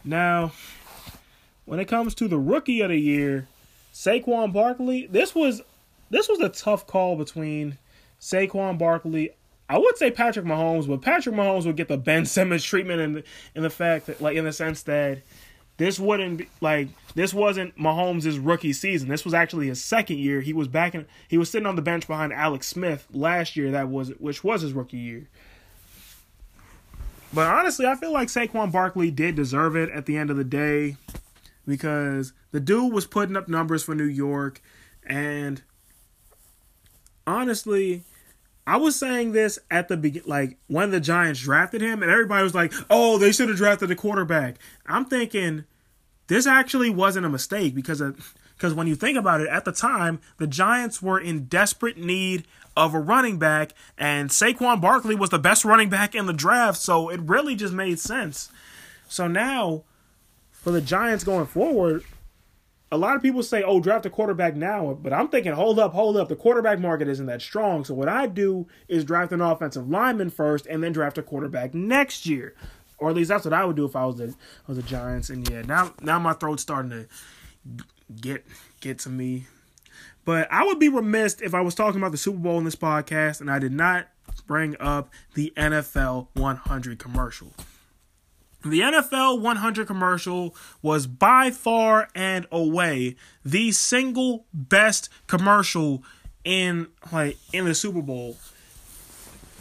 Now, 0.03 0.51
when 1.65 1.79
it 1.79 1.85
comes 1.85 2.15
to 2.15 2.27
the 2.27 2.39
rookie 2.39 2.81
of 2.81 2.89
the 2.89 2.97
year, 2.97 3.47
Saquon 3.93 4.51
Barkley, 4.51 5.05
this 5.05 5.35
was 5.35 5.61
this 6.09 6.27
was 6.27 6.39
a 6.39 6.49
tough 6.49 6.87
call 6.87 7.15
between 7.15 7.77
Saquon 8.19 8.77
Barkley. 8.77 9.31
I 9.71 9.77
would 9.77 9.97
say 9.97 10.11
Patrick 10.11 10.45
Mahomes, 10.45 10.85
but 10.85 11.01
Patrick 11.01 11.33
Mahomes 11.33 11.65
would 11.65 11.77
get 11.77 11.87
the 11.87 11.97
Ben 11.97 12.25
Simmons 12.25 12.61
treatment 12.61 12.99
in 12.99 13.13
the 13.13 13.23
in 13.55 13.63
the 13.63 13.69
fact 13.69 14.07
that 14.07 14.19
like 14.19 14.35
in 14.35 14.43
the 14.43 14.51
sense 14.51 14.83
that 14.83 15.21
this 15.77 15.97
wouldn't 15.97 16.39
be 16.39 16.49
like 16.59 16.89
this 17.15 17.33
wasn't 17.33 17.77
Mahomes' 17.77 18.37
rookie 18.45 18.73
season. 18.73 19.07
This 19.07 19.23
was 19.23 19.33
actually 19.33 19.67
his 19.67 19.81
second 19.81 20.17
year. 20.17 20.41
He 20.41 20.51
was 20.51 20.67
back 20.67 20.93
in 20.93 21.05
he 21.29 21.37
was 21.37 21.49
sitting 21.49 21.65
on 21.65 21.77
the 21.77 21.81
bench 21.81 22.05
behind 22.05 22.33
Alex 22.33 22.67
Smith 22.67 23.07
last 23.13 23.55
year 23.55 23.71
that 23.71 23.87
was 23.87 24.09
which 24.19 24.43
was 24.43 24.61
his 24.61 24.73
rookie 24.73 24.97
year. 24.97 25.29
But 27.33 27.47
honestly, 27.47 27.85
I 27.85 27.95
feel 27.95 28.11
like 28.11 28.27
Saquon 28.27 28.73
Barkley 28.73 29.09
did 29.09 29.35
deserve 29.35 29.77
it 29.77 29.89
at 29.91 30.05
the 30.05 30.17
end 30.17 30.29
of 30.29 30.35
the 30.35 30.43
day 30.43 30.97
because 31.65 32.33
the 32.51 32.59
dude 32.59 32.91
was 32.91 33.07
putting 33.07 33.37
up 33.37 33.47
numbers 33.47 33.83
for 33.83 33.95
New 33.95 34.03
York 34.03 34.61
and 35.05 35.61
honestly, 37.25 38.03
I 38.67 38.77
was 38.77 38.95
saying 38.95 39.31
this 39.31 39.57
at 39.69 39.87
the 39.87 39.97
begin, 39.97 40.23
like 40.25 40.57
when 40.67 40.91
the 40.91 40.99
Giants 40.99 41.41
drafted 41.41 41.81
him, 41.81 42.03
and 42.03 42.11
everybody 42.11 42.43
was 42.43 42.55
like, 42.55 42.73
"Oh, 42.89 43.17
they 43.17 43.31
should 43.31 43.49
have 43.49 43.57
drafted 43.57 43.89
a 43.91 43.95
quarterback." 43.95 44.57
I'm 44.85 45.05
thinking 45.05 45.65
this 46.27 46.45
actually 46.45 46.89
wasn't 46.89 47.25
a 47.25 47.29
mistake 47.29 47.73
because 47.73 48.01
because 48.55 48.73
when 48.73 48.87
you 48.87 48.95
think 48.95 49.17
about 49.17 49.41
it, 49.41 49.49
at 49.49 49.65
the 49.65 49.71
time 49.71 50.19
the 50.37 50.47
Giants 50.47 51.01
were 51.01 51.19
in 51.19 51.45
desperate 51.45 51.97
need 51.97 52.45
of 52.77 52.93
a 52.93 52.99
running 52.99 53.37
back, 53.39 53.73
and 53.97 54.29
Saquon 54.29 54.79
Barkley 54.79 55.15
was 55.15 55.31
the 55.31 55.39
best 55.39 55.65
running 55.65 55.89
back 55.89 56.15
in 56.15 56.27
the 56.27 56.33
draft, 56.33 56.79
so 56.79 57.09
it 57.09 57.19
really 57.21 57.55
just 57.55 57.73
made 57.73 57.99
sense. 57.99 58.51
So 59.09 59.27
now, 59.27 59.83
for 60.51 60.71
the 60.71 60.81
Giants 60.81 61.23
going 61.23 61.47
forward, 61.47 62.03
a 62.91 62.97
lot 62.97 63.15
of 63.15 63.21
people 63.21 63.41
say, 63.41 63.63
"Oh, 63.63 63.79
draft 63.79 64.05
a 64.05 64.09
quarterback 64.09 64.55
now," 64.55 64.97
but 65.01 65.13
I'm 65.13 65.29
thinking, 65.29 65.53
hold 65.53 65.79
up, 65.79 65.93
hold 65.93 66.17
up. 66.17 66.27
The 66.27 66.35
quarterback 66.35 66.79
market 66.79 67.07
isn't 67.07 67.25
that 67.27 67.41
strong. 67.41 67.85
So 67.85 67.93
what 67.93 68.09
I 68.09 68.27
do 68.27 68.67
is 68.87 69.05
draft 69.05 69.31
an 69.31 69.41
offensive 69.41 69.89
lineman 69.89 70.29
first, 70.29 70.65
and 70.67 70.83
then 70.83 70.91
draft 70.91 71.17
a 71.17 71.23
quarterback 71.23 71.73
next 71.73 72.25
year, 72.25 72.53
or 72.97 73.09
at 73.09 73.15
least 73.15 73.29
that's 73.29 73.45
what 73.45 73.53
I 73.53 73.63
would 73.65 73.75
do 73.75 73.85
if 73.85 73.95
I 73.95 74.05
was 74.05 74.17
the 74.17 74.35
was 74.67 74.77
the 74.77 74.83
Giants. 74.83 75.29
And 75.29 75.49
yeah, 75.49 75.61
now 75.61 75.93
now 76.01 76.19
my 76.19 76.33
throat's 76.33 76.61
starting 76.61 76.91
to 76.91 77.07
get 78.19 78.45
get 78.81 78.99
to 78.99 79.09
me. 79.09 79.45
But 80.23 80.51
I 80.51 80.65
would 80.65 80.79
be 80.79 80.89
remiss 80.89 81.41
if 81.41 81.55
I 81.55 81.61
was 81.61 81.73
talking 81.73 81.99
about 81.99 82.11
the 82.11 82.17
Super 82.17 82.37
Bowl 82.37 82.59
in 82.59 82.63
this 82.63 82.75
podcast 82.75 83.41
and 83.41 83.49
I 83.49 83.57
did 83.57 83.71
not 83.71 84.07
bring 84.45 84.75
up 84.79 85.09
the 85.33 85.51
NFL 85.57 86.27
100 86.33 86.99
commercial. 86.99 87.53
The 88.63 88.81
NFL 88.81 89.41
100 89.41 89.87
commercial 89.87 90.55
was 90.81 91.07
by 91.07 91.49
far 91.49 92.09
and 92.13 92.45
away 92.51 93.15
the 93.43 93.71
single 93.71 94.45
best 94.53 95.09
commercial 95.27 96.03
in 96.43 96.87
like 97.11 97.37
in 97.51 97.65
the 97.65 97.73
Super 97.73 98.01
Bowl. 98.01 98.37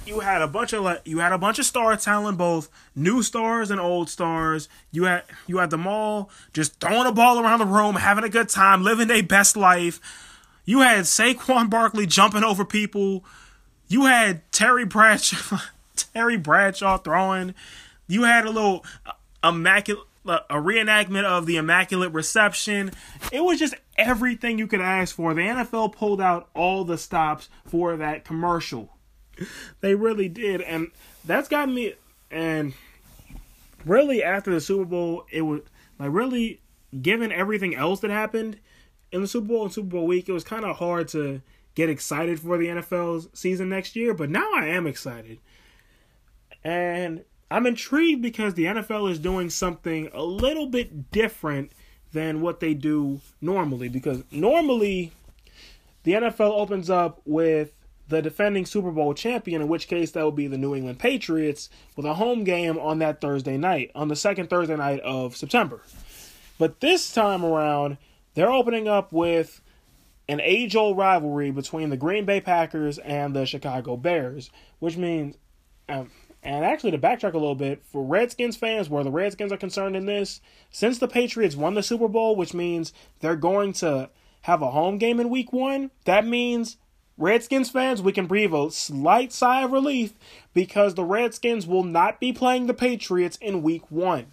You 0.07 0.21
had 0.21 0.43
a 0.43 0.49
bunch 0.49 0.73
of 0.73 0.83
like 0.83 1.01
you 1.05 1.19
had 1.21 1.33
a 1.33 1.39
bunch 1.39 1.59
of 1.59 1.65
star 1.65 1.97
talent, 1.97 2.37
both 2.37 2.69
new 2.95 3.23
stars 3.23 3.71
and 3.71 3.81
old 3.81 4.11
stars. 4.11 4.69
You 4.91 5.05
had 5.05 5.23
you 5.47 5.59
had 5.59 5.71
them 5.71 5.87
all 5.87 6.31
just 6.53 6.79
throwing 6.81 7.07
a 7.07 7.13
ball 7.13 7.41
around 7.41 7.61
the 7.61 7.67
room, 7.67 7.95
having 7.97 8.25
a 8.25 8.29
good 8.29 8.49
time, 8.49 8.83
living 8.83 9.09
their 9.09 9.23
best 9.23 9.57
life. 9.57 10.01
You 10.65 10.81
had 10.81 11.01
Saquon 11.05 11.71
Barkley 11.71 12.07
jumping 12.07 12.45
over 12.45 12.65
people. 12.65 13.25
You 13.89 14.07
had 14.07 14.51
Terry 14.53 14.85
Bradshaw, 14.85 15.59
Terry 15.97 16.37
Bradshaw 16.37 16.99
throwing. 16.99 17.55
You 18.11 18.25
had 18.25 18.45
a 18.45 18.51
little 18.51 18.85
uh, 19.07 19.13
immaculate 19.49 20.07
a 20.27 20.57
reenactment 20.57 21.25
of 21.25 21.47
the 21.47 21.57
immaculate 21.57 22.13
reception. 22.13 22.91
It 23.33 23.43
was 23.43 23.59
just 23.59 23.75
everything 23.97 24.59
you 24.59 24.67
could 24.67 24.81
ask 24.81 25.15
for. 25.15 25.33
The 25.33 25.41
NFL 25.41 25.95
pulled 25.95 26.21
out 26.21 26.51
all 26.55 26.85
the 26.85 26.99
stops 26.99 27.49
for 27.65 27.97
that 27.97 28.25
commercial. 28.25 28.97
They 29.81 29.95
really 29.95 30.29
did, 30.29 30.61
and 30.61 30.91
that's 31.25 31.49
got 31.49 31.71
me. 31.71 31.95
And 32.31 32.75
really, 33.87 34.23
after 34.23 34.53
the 34.53 34.61
Super 34.61 34.85
Bowl, 34.85 35.27
it 35.31 35.43
was 35.43 35.63
like 35.99 36.13
really 36.13 36.61
given 37.01 37.33
everything 37.33 37.75
else 37.75 38.01
that 38.01 38.11
happened 38.11 38.59
in 39.13 39.23
the 39.23 39.29
Super 39.29 39.49
Bowl 39.49 39.65
and 39.65 39.73
Super 39.73 39.89
Bowl 39.89 40.07
week. 40.07 40.29
It 40.29 40.33
was 40.33 40.45
kind 40.45 40.65
of 40.65 40.77
hard 40.77 41.09
to 41.09 41.41
get 41.75 41.89
excited 41.89 42.41
for 42.41 42.59
the 42.59 42.67
NFL's 42.67 43.29
season 43.33 43.71
next 43.71 43.97
year, 43.97 44.13
but 44.13 44.29
now 44.29 44.49
I 44.55 44.67
am 44.67 44.87
excited. 44.87 45.39
And 46.63 47.25
I'm 47.51 47.67
intrigued 47.67 48.23
because 48.23 48.55
the 48.55 48.67
NFL 48.67 49.11
is 49.11 49.19
doing 49.19 49.51
something 49.51 50.09
a 50.13 50.23
little 50.23 50.67
bit 50.67 51.11
different 51.11 51.73
than 52.13 52.41
what 52.41 52.61
they 52.61 52.75
do 52.75 53.21
normally. 53.41 53.89
Because 53.89 54.23
normally, 54.31 55.13
the 56.05 56.13
NFL 56.13 56.53
opens 56.53 56.89
up 56.89 57.21
with 57.25 57.73
the 58.09 58.23
defending 58.23 58.67
Super 58.67 58.91
Bowl 58.91 59.15
champion, 59.15 59.63
in 59.63 59.69
which 59.69 59.89
case 59.89 60.13
that 60.13 60.25
would 60.25 60.37
be 60.37 60.47
the 60.47 60.59
New 60.59 60.75
England 60.75 60.99
Patriots, 60.99 61.71
with 61.97 62.07
a 62.07 62.15
home 62.15 62.45
game 62.45 62.79
on 62.79 62.99
that 63.01 63.21
Thursday 63.21 63.57
night, 63.57 63.91
on 63.95 64.09
the 64.09 64.17
second 64.17 64.51
Thursday 64.51 64.77
night 64.77 65.01
of 65.01 65.37
September. 65.37 65.81
But 66.59 66.81
this 66.81 67.13
time 67.13 67.45
around, 67.45 67.99
they're 68.35 68.51
opening 68.51 68.87
up 68.87 69.13
with 69.13 69.61
an 70.29 70.41
age 70.41 70.77
old 70.77 70.97
rivalry 70.97 71.51
between 71.51 71.91
the 71.91 71.97
Green 71.97 72.25
Bay 72.25 72.41
Packers 72.41 72.99
and 72.99 73.35
the 73.35 73.45
Chicago 73.45 73.97
Bears, 73.97 74.51
which 74.79 74.97
means. 74.97 75.37
Um, 75.89 76.11
and 76.43 76.65
actually, 76.65 76.93
to 76.93 76.99
backtrack 76.99 77.35
a 77.35 77.39
little 77.39 77.55
bit, 77.55 77.83
for 77.85 78.03
Redskins 78.03 78.57
fans, 78.57 78.89
where 78.89 79.05
the 79.05 79.11
Redskins 79.11 79.53
are 79.53 79.59
concerned 79.59 79.95
in 79.95 80.07
this, 80.07 80.41
since 80.71 80.99
the 80.99 81.09
Patriots 81.09 81.57
won 81.57 81.75
the 81.75 81.83
Super 81.83 82.09
Bowl, 82.09 82.35
which 82.35 82.55
means 82.55 82.93
they're 83.21 83.37
going 83.37 83.73
to 83.75 84.09
have 84.43 84.63
a 84.63 84.71
home 84.71 84.97
game 84.97 85.21
in 85.21 85.29
week 85.29 85.53
one, 85.53 85.91
that 86.07 86.27
means 86.27 86.79
Redskins 87.19 87.69
fans, 87.69 88.01
we 88.01 88.13
can 88.13 88.27
breathe 88.27 88.55
a 88.55 88.71
slight 88.71 89.33
sigh 89.33 89.63
of 89.63 89.73
relief 89.73 90.15
because 90.55 90.95
the 90.95 91.05
Redskins 91.05 91.67
will 91.67 91.85
not 91.85 92.19
be 92.19 92.33
playing 92.33 92.67
the 92.67 92.75
Patriots 92.75 93.37
in 93.43 93.63
week 93.63 93.91
one. 93.91 94.29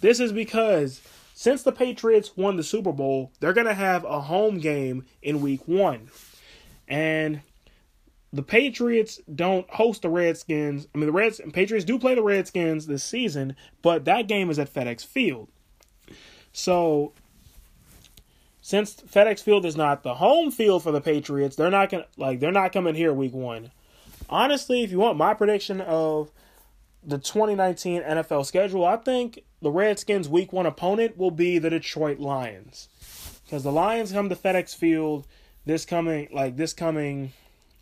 This 0.00 0.18
is 0.18 0.32
because 0.32 1.00
since 1.34 1.62
the 1.62 1.70
Patriots 1.70 2.36
won 2.36 2.56
the 2.56 2.64
Super 2.64 2.90
Bowl, 2.90 3.30
they're 3.38 3.52
going 3.52 3.68
to 3.68 3.74
have 3.74 4.04
a 4.04 4.22
home 4.22 4.58
game 4.58 5.04
in 5.22 5.40
week 5.40 5.68
one. 5.68 6.10
And 6.88 7.42
the 8.32 8.42
Patriots 8.42 9.20
don't 9.34 9.68
host 9.70 10.02
the 10.02 10.10
Redskins. 10.10 10.86
I 10.94 10.98
mean, 10.98 11.06
the 11.06 11.12
Reds 11.12 11.40
and 11.40 11.52
Patriots 11.52 11.84
do 11.84 11.98
play 11.98 12.14
the 12.14 12.22
Redskins 12.22 12.86
this 12.86 13.04
season, 13.04 13.56
but 13.82 14.04
that 14.04 14.28
game 14.28 14.50
is 14.50 14.58
at 14.58 14.72
FedEx 14.72 15.04
Field. 15.04 15.48
So, 16.52 17.12
since 18.60 18.94
FedEx 18.94 19.42
Field 19.42 19.64
is 19.64 19.76
not 19.76 20.02
the 20.02 20.16
home 20.16 20.50
field 20.50 20.82
for 20.82 20.92
the 20.92 21.00
Patriots, 21.00 21.56
they're 21.56 21.70
not 21.70 21.90
gonna 21.90 22.06
like 22.16 22.40
they're 22.40 22.52
not 22.52 22.72
coming 22.72 22.94
here 22.94 23.12
week 23.12 23.32
one. 23.32 23.70
Honestly, 24.28 24.82
if 24.82 24.90
you 24.90 24.98
want 24.98 25.16
my 25.16 25.32
prediction 25.32 25.80
of 25.80 26.30
the 27.02 27.16
2019 27.16 28.02
NFL 28.02 28.44
schedule, 28.44 28.84
I 28.84 28.96
think 28.96 29.44
the 29.62 29.70
Redskins' 29.70 30.28
week 30.28 30.52
one 30.52 30.66
opponent 30.66 31.16
will 31.16 31.30
be 31.30 31.58
the 31.58 31.70
Detroit 31.70 32.18
Lions, 32.18 32.88
because 33.44 33.62
the 33.62 33.72
Lions 33.72 34.12
come 34.12 34.28
to 34.28 34.36
FedEx 34.36 34.76
Field 34.76 35.26
this 35.64 35.86
coming 35.86 36.28
like 36.30 36.56
this 36.56 36.74
coming 36.74 37.32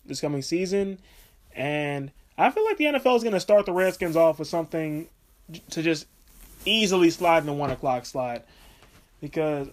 this 0.09 0.21
coming 0.21 0.43
season, 0.43 0.99
and 1.55 2.11
I 2.39 2.51
feel 2.51 2.65
like 2.65 2.77
the 2.77 2.85
NFL 2.85 3.17
is 3.17 3.23
going 3.23 3.35
to 3.35 3.41
start 3.41 3.67
the 3.67 3.73
Redskins 3.73 4.17
off 4.17 4.39
with 4.39 4.49
something 4.49 5.09
to 5.71 5.83
just 5.83 6.07
easily 6.65 7.11
slide 7.11 7.39
in 7.39 7.47
the 7.47 7.53
one 7.53 7.71
o'clock 7.71 8.05
slot 8.05 8.45
because 9.21 9.69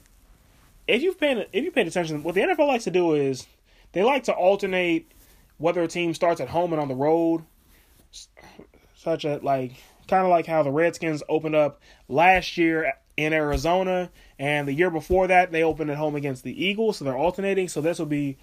if 0.88 1.02
you've 1.02 1.20
paid 1.20 1.48
if 1.52 1.64
you 1.64 1.72
paid 1.72 1.88
attention, 1.88 2.24
what 2.24 2.36
the 2.36 2.42
NFL 2.42 2.68
likes 2.68 2.84
to 2.86 2.92
do 2.92 3.14
is 3.14 3.48
they 3.92 4.04
like 4.04 4.24
to 4.26 4.34
alternate 4.34 5.12
whether 5.58 5.82
a 5.82 5.88
team 5.88 6.14
starts 6.14 6.42
at 6.42 6.50
home 6.50 6.74
and 6.74 6.82
on 6.82 6.88
the 6.88 6.96
road, 6.96 7.44
such 8.96 9.26
as 9.26 9.44
like 9.44 9.74
kind 10.08 10.24
of 10.24 10.30
like 10.30 10.46
how 10.46 10.64
the 10.64 10.72
Redskins 10.72 11.24
opened 11.30 11.56
up 11.56 11.82
last 12.10 12.58
year 12.58 12.94
in 13.16 13.32
Arizona, 13.32 14.10
and 14.40 14.68
the 14.68 14.74
year 14.74 14.90
before 14.90 15.28
that 15.28 15.52
they 15.52 15.64
opened 15.64 15.92
at 15.92 15.98
home 15.98 16.16
against 16.16 16.44
the 16.44 16.66
Eagles. 16.66 16.98
So 16.98 17.06
they're 17.06 17.18
alternating. 17.18 17.68
So 17.68 17.80
this 17.80 18.00
will 18.00 18.06
be 18.06 18.38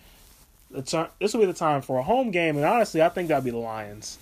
This 0.71 1.35
will 1.35 1.41
be 1.41 1.47
the 1.47 1.53
time 1.53 1.83
for 1.83 1.99
a 1.99 2.03
home 2.03 2.31
game, 2.31 2.57
and 2.57 2.65
honestly, 2.65 3.03
I 3.03 3.09
think 3.09 3.29
that'll 3.29 3.45
be 3.45 3.51
the 3.51 3.57
Lions. 3.59 4.19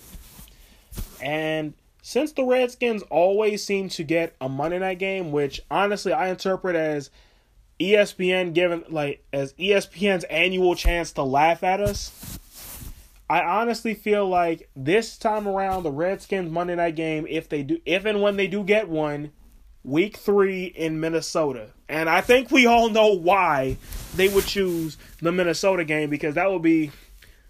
And 1.21 1.73
since 2.01 2.31
the 2.31 2.43
Redskins 2.43 3.03
always 3.03 3.63
seem 3.63 3.89
to 3.89 4.03
get 4.03 4.35
a 4.41 4.49
Monday 4.49 4.79
night 4.79 4.99
game, 4.99 5.31
which 5.31 5.61
honestly 5.69 6.11
I 6.11 6.29
interpret 6.29 6.75
as 6.75 7.11
ESPN 7.79 8.53
giving 8.53 8.83
like 8.89 9.23
as 9.31 9.53
ESPN's 9.53 10.25
annual 10.25 10.75
chance 10.75 11.11
to 11.13 11.23
laugh 11.23 11.63
at 11.63 11.79
us. 11.79 12.39
I 13.29 13.41
honestly 13.41 13.93
feel 13.93 14.27
like 14.27 14.69
this 14.75 15.17
time 15.17 15.47
around 15.47 15.83
the 15.83 15.91
Redskins 15.91 16.51
Monday 16.51 16.75
night 16.75 16.95
game, 16.95 17.27
if 17.29 17.47
they 17.47 17.63
do 17.63 17.79
if 17.85 18.05
and 18.05 18.21
when 18.21 18.37
they 18.37 18.47
do 18.47 18.63
get 18.63 18.89
one, 18.89 19.31
week 19.89 20.17
three 20.17 20.65
in 20.65 20.99
Minnesota. 20.99 21.69
And 21.87 22.09
I 22.09 22.21
think 22.21 22.51
we 22.51 22.65
all 22.65 22.89
know 22.89 23.13
why 23.13 23.77
they 24.15 24.27
would 24.27 24.45
choose 24.45 24.97
the 25.21 25.31
Minnesota 25.31 25.83
game 25.83 26.09
because 26.09 26.35
that 26.35 26.49
will 26.49 26.59
be 26.59 26.91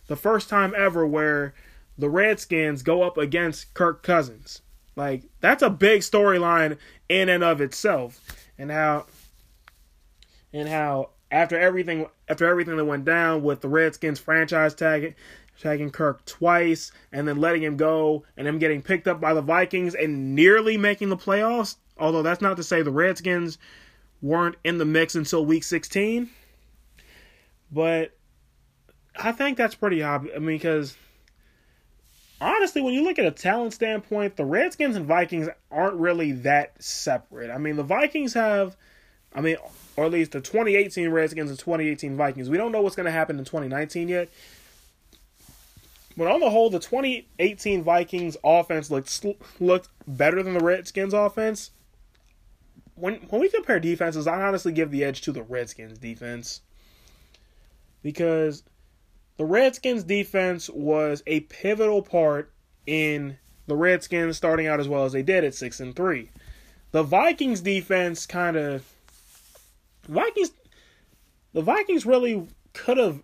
the 0.07 0.15
first 0.15 0.49
time 0.49 0.73
ever 0.75 1.05
where 1.05 1.53
the 1.97 2.09
Redskins 2.09 2.81
go 2.81 3.03
up 3.03 3.17
against 3.17 3.73
Kirk 3.73 4.03
Cousins. 4.03 4.61
Like 4.95 5.23
that's 5.41 5.63
a 5.63 5.69
big 5.69 6.01
storyline 6.01 6.77
in 7.07 7.29
and 7.29 7.43
of 7.43 7.61
itself. 7.61 8.21
And 8.57 8.71
how 8.71 9.05
and 10.53 10.67
how 10.67 11.11
after 11.31 11.57
everything 11.59 12.07
after 12.27 12.45
everything 12.45 12.77
that 12.77 12.85
went 12.85 13.05
down 13.05 13.43
with 13.43 13.61
the 13.61 13.69
Redskins 13.69 14.19
franchise 14.19 14.73
tagging 14.73 15.15
tagging 15.59 15.91
Kirk 15.91 16.23
twice 16.25 16.91
and 17.11 17.27
then 17.27 17.39
letting 17.39 17.61
him 17.61 17.77
go 17.77 18.23
and 18.37 18.47
him 18.47 18.59
getting 18.59 18.81
picked 18.81 19.07
up 19.07 19.19
by 19.19 19.33
the 19.33 19.41
Vikings 19.41 19.93
and 19.93 20.33
nearly 20.33 20.77
making 20.77 21.09
the 21.09 21.17
playoffs. 21.17 21.75
Although 21.97 22.23
that's 22.23 22.41
not 22.41 22.57
to 22.57 22.63
say 22.63 22.81
the 22.81 22.91
Redskins 22.91 23.57
weren't 24.21 24.55
in 24.63 24.77
the 24.77 24.85
mix 24.85 25.15
until 25.15 25.45
week 25.45 25.63
16. 25.63 26.29
But 27.71 28.17
I 29.15 29.31
think 29.31 29.57
that's 29.57 29.75
pretty 29.75 30.01
obvious. 30.01 30.35
I 30.35 30.39
mean, 30.39 30.57
because 30.57 30.95
honestly, 32.39 32.81
when 32.81 32.93
you 32.93 33.03
look 33.03 33.19
at 33.19 33.25
a 33.25 33.31
talent 33.31 33.73
standpoint, 33.73 34.37
the 34.37 34.45
Redskins 34.45 34.95
and 34.95 35.05
Vikings 35.05 35.49
aren't 35.69 35.95
really 35.95 36.31
that 36.31 36.81
separate. 36.81 37.51
I 37.51 37.57
mean, 37.57 37.75
the 37.75 37.83
Vikings 37.83 38.33
have, 38.33 38.77
I 39.35 39.41
mean, 39.41 39.57
or 39.99 40.05
at 40.05 40.11
least 40.11 40.31
the 40.31 40.39
2018 40.39 41.09
Redskins 41.09 41.49
and 41.49 41.59
2018 41.59 42.15
Vikings. 42.15 42.49
We 42.49 42.55
don't 42.55 42.71
know 42.71 42.81
what's 42.81 42.95
going 42.95 43.05
to 43.05 43.11
happen 43.11 43.37
in 43.37 43.43
2019 43.43 44.07
yet. 44.07 44.29
But 46.15 46.27
on 46.27 46.39
the 46.39 46.49
whole, 46.49 46.69
the 46.69 46.79
2018 46.79 47.83
Vikings 47.83 48.37
offense 48.41 48.89
looked 48.89 49.25
looked 49.59 49.89
better 50.07 50.41
than 50.41 50.53
the 50.53 50.63
Redskins 50.63 51.13
offense. 51.13 51.71
When 52.95 53.15
when 53.29 53.41
we 53.41 53.49
compare 53.49 53.81
defenses, 53.81 54.25
I 54.25 54.41
honestly 54.41 54.71
give 54.71 54.89
the 54.89 55.03
edge 55.03 55.19
to 55.23 55.33
the 55.33 55.43
Redskins 55.43 55.97
defense 55.97 56.61
because 58.01 58.63
the 59.35 59.43
Redskins 59.43 60.05
defense 60.05 60.69
was 60.69 61.23
a 61.27 61.41
pivotal 61.41 62.01
part 62.03 62.53
in 62.87 63.37
the 63.67 63.75
Redskins 63.75 64.37
starting 64.37 64.65
out 64.65 64.79
as 64.79 64.87
well 64.87 65.03
as 65.03 65.11
they 65.11 65.23
did 65.23 65.43
at 65.43 65.55
6 65.55 65.81
and 65.81 65.93
3. 65.93 66.29
The 66.91 67.03
Vikings 67.03 67.59
defense 67.59 68.25
kind 68.25 68.55
of 68.55 68.85
Vikings 70.09 70.51
the 71.53 71.61
Vikings 71.61 72.05
really 72.05 72.47
could 72.73 72.97
have 72.97 73.21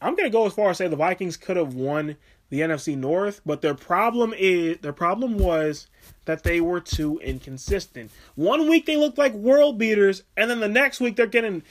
I'm 0.00 0.16
to 0.16 0.28
go 0.28 0.46
as 0.46 0.52
far 0.52 0.70
as 0.70 0.76
say 0.76 0.88
the 0.88 0.96
Vikings 0.96 1.36
could 1.38 1.56
have 1.56 1.74
won 1.74 2.16
the 2.50 2.60
NFC 2.60 2.96
North, 2.96 3.40
but 3.46 3.62
their 3.62 3.74
problem 3.74 4.34
is 4.36 4.78
their 4.78 4.92
problem 4.92 5.38
was 5.38 5.86
that 6.26 6.42
they 6.42 6.60
were 6.60 6.80
too 6.80 7.18
inconsistent. 7.20 8.10
One 8.34 8.68
week 8.68 8.84
they 8.84 8.96
looked 8.96 9.16
like 9.16 9.32
world 9.32 9.78
beaters, 9.78 10.22
and 10.36 10.50
then 10.50 10.60
the 10.60 10.68
next 10.68 11.00
week 11.00 11.16
they're 11.16 11.26
getting 11.26 11.62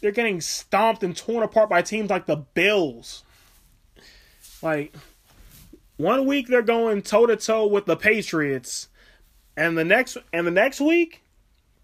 they're 0.00 0.12
getting 0.12 0.40
stomped 0.40 1.02
and 1.02 1.16
torn 1.16 1.42
apart 1.42 1.68
by 1.68 1.82
teams 1.82 2.10
like 2.10 2.26
the 2.26 2.36
Bills. 2.36 3.24
Like 4.62 4.94
one 5.96 6.26
week 6.26 6.46
they're 6.46 6.62
going 6.62 7.02
toe 7.02 7.26
to 7.26 7.36
toe 7.36 7.66
with 7.66 7.86
the 7.86 7.96
Patriots, 7.96 8.88
and 9.56 9.76
the 9.76 9.84
next 9.84 10.16
and 10.32 10.46
the 10.46 10.52
next 10.52 10.80
week, 10.80 11.23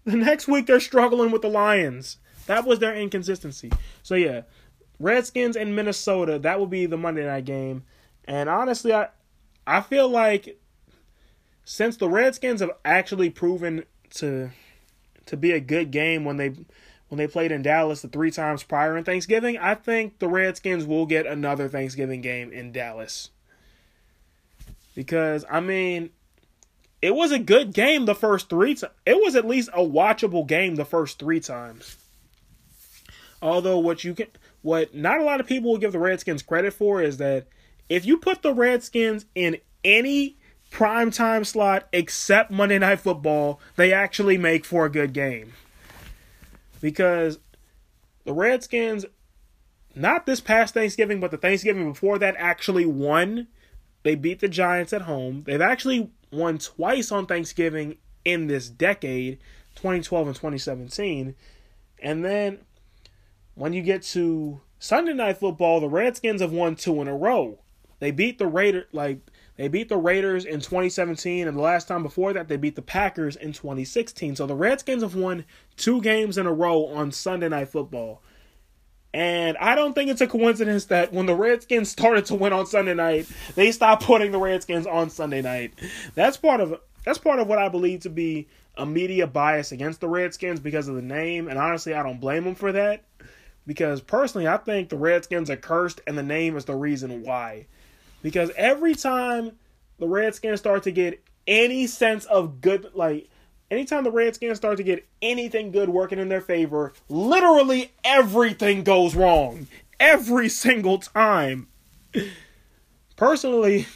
the 0.05 0.17
next 0.17 0.47
week 0.47 0.67
they're 0.67 0.79
struggling 0.79 1.31
with 1.31 1.41
the 1.41 1.49
Lions. 1.49 2.17
That 2.47 2.65
was 2.65 2.79
their 2.79 2.95
inconsistency. 2.95 3.71
So 4.03 4.15
yeah, 4.15 4.41
Redskins 4.99 5.55
and 5.55 5.75
Minnesota, 5.75 6.39
that 6.39 6.59
will 6.59 6.67
be 6.67 6.85
the 6.85 6.97
Monday 6.97 7.25
night 7.25 7.45
game. 7.45 7.83
And 8.25 8.49
honestly, 8.49 8.93
I 8.93 9.09
I 9.65 9.81
feel 9.81 10.09
like 10.09 10.59
since 11.63 11.97
the 11.97 12.09
Redskins 12.09 12.61
have 12.61 12.71
actually 12.83 13.29
proven 13.29 13.85
to 14.15 14.51
to 15.25 15.37
be 15.37 15.51
a 15.51 15.59
good 15.59 15.91
game 15.91 16.25
when 16.25 16.37
they 16.37 16.49
when 17.07 17.17
they 17.17 17.27
played 17.27 17.51
in 17.51 17.61
Dallas 17.61 18.01
the 18.01 18.07
three 18.07 18.31
times 18.31 18.63
prior 18.63 18.97
in 18.97 19.03
Thanksgiving, 19.03 19.57
I 19.57 19.75
think 19.75 20.19
the 20.19 20.29
Redskins 20.29 20.85
will 20.85 21.05
get 21.05 21.25
another 21.25 21.67
Thanksgiving 21.67 22.21
game 22.21 22.51
in 22.51 22.71
Dallas. 22.71 23.31
Because 24.95 25.45
I 25.49 25.59
mean, 25.59 26.11
it 27.01 27.15
was 27.15 27.31
a 27.31 27.39
good 27.39 27.73
game 27.73 28.05
the 28.05 28.15
first 28.15 28.49
three 28.49 28.75
times. 28.75 28.93
It 29.05 29.15
was 29.15 29.35
at 29.35 29.47
least 29.47 29.69
a 29.73 29.83
watchable 29.83 30.45
game 30.45 30.75
the 30.75 30.85
first 30.85 31.19
three 31.19 31.39
times. 31.39 31.97
Although 33.41 33.79
what 33.79 34.03
you 34.03 34.13
can 34.13 34.27
what 34.61 34.93
not 34.93 35.19
a 35.19 35.23
lot 35.23 35.39
of 35.39 35.47
people 35.47 35.71
will 35.71 35.79
give 35.79 35.91
the 35.91 35.99
Redskins 35.99 36.43
credit 36.43 36.73
for 36.73 37.01
is 37.01 37.17
that 37.17 37.47
if 37.89 38.05
you 38.05 38.17
put 38.17 38.43
the 38.43 38.53
Redskins 38.53 39.25
in 39.33 39.57
any 39.83 40.37
prime 40.69 41.11
time 41.11 41.43
slot 41.43 41.87
except 41.91 42.51
Monday 42.51 42.77
Night 42.77 42.99
Football, 42.99 43.59
they 43.75 43.91
actually 43.91 44.37
make 44.37 44.63
for 44.63 44.85
a 44.85 44.91
good 44.91 45.13
game. 45.13 45.53
Because 46.79 47.39
the 48.23 48.33
Redskins, 48.33 49.05
not 49.95 50.25
this 50.25 50.39
past 50.39 50.73
Thanksgiving, 50.73 51.19
but 51.19 51.31
the 51.31 51.37
Thanksgiving 51.37 51.91
before 51.91 52.19
that, 52.19 52.35
actually 52.37 52.85
won. 52.85 53.47
They 54.03 54.15
beat 54.15 54.39
the 54.39 54.47
Giants 54.47 54.93
at 54.93 55.03
home. 55.03 55.43
They've 55.45 55.61
actually 55.61 56.11
won 56.31 56.57
twice 56.57 57.11
on 57.11 57.25
Thanksgiving 57.25 57.97
in 58.23 58.47
this 58.47 58.69
decade 58.69 59.39
2012 59.75 60.27
and 60.27 60.35
2017. 60.35 61.35
And 62.01 62.25
then 62.25 62.59
when 63.55 63.73
you 63.73 63.81
get 63.81 64.01
to 64.03 64.61
Sunday 64.79 65.13
night 65.13 65.37
football, 65.37 65.79
the 65.79 65.89
Redskins 65.89 66.41
have 66.41 66.51
won 66.51 66.75
two 66.75 67.01
in 67.01 67.07
a 67.07 67.15
row. 67.15 67.59
They 67.99 68.11
beat 68.11 68.39
the 68.39 68.47
Raiders 68.47 68.85
like 68.91 69.19
they 69.57 69.67
beat 69.67 69.89
the 69.89 69.97
Raiders 69.97 70.43
in 70.43 70.59
2017, 70.59 71.47
and 71.47 71.55
the 71.55 71.61
last 71.61 71.87
time 71.87 72.01
before 72.01 72.33
that, 72.33 72.47
they 72.47 72.57
beat 72.57 72.75
the 72.75 72.81
Packers 72.81 73.35
in 73.35 73.53
2016. 73.53 74.37
So 74.37 74.47
the 74.47 74.55
Redskins 74.55 75.03
have 75.03 75.13
won 75.13 75.45
two 75.77 76.01
games 76.01 76.39
in 76.39 76.47
a 76.47 76.53
row 76.53 76.87
on 76.87 77.11
Sunday 77.11 77.49
night 77.49 77.69
football. 77.69 78.23
And 79.13 79.57
I 79.57 79.75
don't 79.75 79.93
think 79.93 80.09
it's 80.09 80.21
a 80.21 80.27
coincidence 80.27 80.85
that 80.85 81.11
when 81.11 81.25
the 81.25 81.35
Redskins 81.35 81.89
started 81.89 82.25
to 82.27 82.35
win 82.35 82.53
on 82.53 82.65
Sunday 82.65 82.93
night, 82.93 83.27
they 83.55 83.71
stopped 83.71 84.03
putting 84.03 84.31
the 84.31 84.39
Redskins 84.39 84.87
on 84.87 85.09
Sunday 85.09 85.41
night. 85.41 85.73
That's 86.15 86.37
part 86.37 86.61
of 86.61 86.79
that's 87.03 87.17
part 87.17 87.39
of 87.39 87.47
what 87.47 87.59
I 87.59 87.67
believe 87.67 88.01
to 88.01 88.09
be 88.09 88.47
a 88.77 88.85
media 88.85 89.27
bias 89.27 89.71
against 89.71 89.99
the 89.99 90.07
Redskins 90.07 90.59
because 90.59 90.87
of 90.87 90.95
the 90.95 91.01
name, 91.01 91.47
and 91.47 91.59
honestly, 91.59 91.93
I 91.93 92.03
don't 92.03 92.21
blame 92.21 92.45
them 92.45 92.55
for 92.55 92.71
that 92.71 93.03
because 93.67 94.01
personally, 94.01 94.47
I 94.47 94.57
think 94.57 94.89
the 94.89 94.97
Redskins 94.97 95.49
are 95.49 95.57
cursed, 95.57 96.01
and 96.07 96.17
the 96.17 96.23
name 96.23 96.55
is 96.57 96.65
the 96.65 96.75
reason 96.75 97.23
why. 97.23 97.67
Because 98.21 98.51
every 98.55 98.95
time 98.95 99.53
the 99.99 100.07
Redskins 100.07 100.59
start 100.59 100.83
to 100.83 100.91
get 100.91 101.23
any 101.47 101.87
sense 101.87 102.25
of 102.25 102.61
good, 102.61 102.91
like 102.93 103.29
anytime 103.71 104.03
the 104.03 104.11
Redskins 104.11 104.57
start 104.57 104.77
to 104.77 104.83
get 104.83 105.07
anything 105.21 105.71
good 105.71 105.89
working 105.89 106.19
in 106.19 106.29
their 106.29 106.41
favor, 106.41 106.93
literally 107.09 107.91
everything 108.03 108.83
goes 108.83 109.15
wrong. 109.15 109.67
Every 109.99 110.49
single 110.49 110.99
time. 110.99 111.67
Personally, 113.15 113.87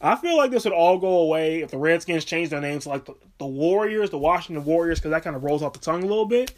I 0.00 0.16
feel 0.16 0.36
like 0.36 0.50
this 0.50 0.64
would 0.64 0.72
all 0.72 0.98
go 0.98 1.20
away 1.20 1.62
if 1.62 1.70
the 1.70 1.78
Redskins 1.78 2.24
changed 2.24 2.52
their 2.52 2.60
names 2.60 2.86
like 2.86 3.06
the, 3.06 3.14
the 3.38 3.46
Warriors, 3.46 4.10
the 4.10 4.18
Washington 4.18 4.64
Warriors, 4.64 4.98
because 4.98 5.10
that 5.12 5.24
kind 5.24 5.34
of 5.34 5.42
rolls 5.42 5.62
off 5.62 5.72
the 5.72 5.78
tongue 5.78 6.02
a 6.02 6.06
little 6.06 6.26
bit 6.26 6.52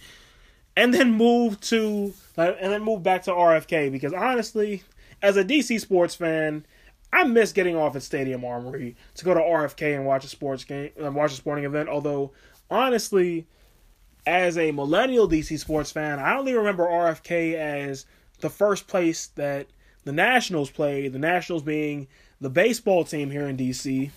and 0.76 0.92
then 0.92 1.12
move 1.12 1.60
to 1.62 2.12
and 2.36 2.72
then 2.72 2.82
move 2.82 3.02
back 3.02 3.22
to 3.22 3.30
RFK 3.30 3.90
because 3.90 4.12
honestly, 4.12 4.82
as 5.22 5.36
a 5.36 5.44
DC 5.44 5.80
sports 5.80 6.14
fan, 6.14 6.66
I 7.12 7.24
miss 7.24 7.52
getting 7.52 7.76
off 7.76 7.96
at 7.96 8.02
Stadium 8.02 8.44
Armory 8.44 8.96
to 9.14 9.24
go 9.24 9.34
to 9.34 9.40
RFK 9.40 9.96
and 9.96 10.06
watch 10.06 10.24
a 10.24 10.28
sports 10.28 10.64
game, 10.64 10.90
uh, 11.02 11.10
watch 11.10 11.32
a 11.32 11.36
sporting 11.36 11.64
event. 11.64 11.88
Although 11.88 12.32
honestly, 12.70 13.46
as 14.26 14.58
a 14.58 14.72
millennial 14.72 15.28
DC 15.28 15.58
sports 15.58 15.90
fan, 15.90 16.18
I 16.18 16.36
only 16.36 16.54
remember 16.54 16.84
RFK 16.84 17.54
as 17.54 18.06
the 18.40 18.50
first 18.50 18.86
place 18.88 19.28
that 19.28 19.66
the 20.04 20.12
Nationals 20.12 20.70
played. 20.70 21.12
The 21.12 21.18
Nationals 21.18 21.62
being 21.62 22.08
the 22.40 22.50
baseball 22.50 23.04
team 23.04 23.30
here 23.30 23.46
in 23.46 23.56
DC. 23.56 24.10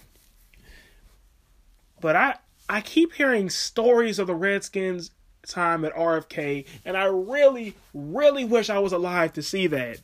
But 2.01 2.15
I 2.15 2.35
I 2.67 2.81
keep 2.81 3.13
hearing 3.13 3.49
stories 3.49 4.19
of 4.19 4.27
the 4.27 4.35
Redskins 4.35 5.11
time 5.47 5.83
at 5.83 5.93
RFK, 5.95 6.65
and 6.85 6.95
I 6.95 7.05
really, 7.05 7.75
really 7.93 8.45
wish 8.45 8.69
I 8.69 8.79
was 8.79 8.93
alive 8.93 9.33
to 9.33 9.41
see 9.41 9.67
that. 9.67 10.01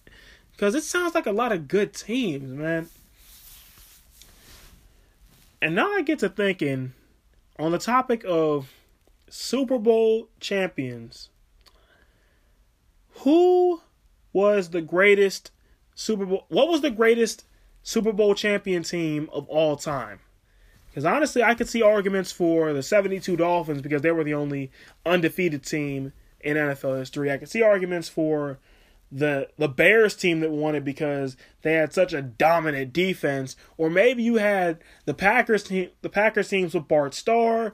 Because 0.55 0.75
it 0.75 0.83
sounds 0.83 1.13
like 1.13 1.25
a 1.25 1.31
lot 1.31 1.51
of 1.51 1.67
good 1.67 1.93
teams, 1.93 2.49
man. 2.49 2.89
And 5.61 5.75
now 5.75 5.91
I 5.93 6.01
get 6.01 6.19
to 6.19 6.29
thinking 6.29 6.93
on 7.59 7.71
the 7.71 7.77
topic 7.77 8.23
of 8.25 8.71
Super 9.29 9.77
Bowl 9.77 10.29
champions. 10.39 11.29
Who 13.19 13.81
was 14.31 14.69
the 14.69 14.81
greatest 14.81 15.51
Super 15.93 16.25
Bowl? 16.25 16.45
What 16.49 16.67
was 16.67 16.81
the 16.81 16.91
greatest 16.91 17.45
Super 17.83 18.13
Bowl 18.13 18.35
champion 18.35 18.83
team 18.83 19.29
of 19.33 19.47
all 19.49 19.75
time? 19.75 20.19
Because 20.89 21.05
honestly, 21.05 21.43
I 21.43 21.55
could 21.55 21.67
see 21.67 21.81
arguments 21.81 22.31
for 22.31 22.71
the 22.71 22.83
72 22.83 23.35
Dolphins 23.35 23.81
because 23.81 24.01
they 24.01 24.11
were 24.11 24.23
the 24.23 24.33
only 24.33 24.71
undefeated 25.05 25.63
team 25.63 26.13
in 26.39 26.55
NFL 26.55 26.99
history. 26.99 27.31
I 27.31 27.37
could 27.37 27.49
see 27.49 27.61
arguments 27.61 28.07
for 28.07 28.59
the 29.15 29.47
the 29.57 29.69
Bears 29.69 30.13
team 30.13 30.41
that 30.41 30.51
won 30.51 30.75
it 30.75 30.83
because 30.83 31.37
they 31.61 31.73
had 31.73 31.93
such 31.93 32.11
a 32.11 32.21
dominant 32.21 32.91
defense, 32.91 33.55
or 33.77 33.89
maybe 33.89 34.21
you 34.21 34.35
had 34.35 34.79
the 35.05 35.13
Packers 35.13 35.63
team, 35.63 35.89
the 36.01 36.09
Packers 36.09 36.49
teams 36.49 36.73
with 36.73 36.89
Bart 36.89 37.13
Starr, 37.13 37.73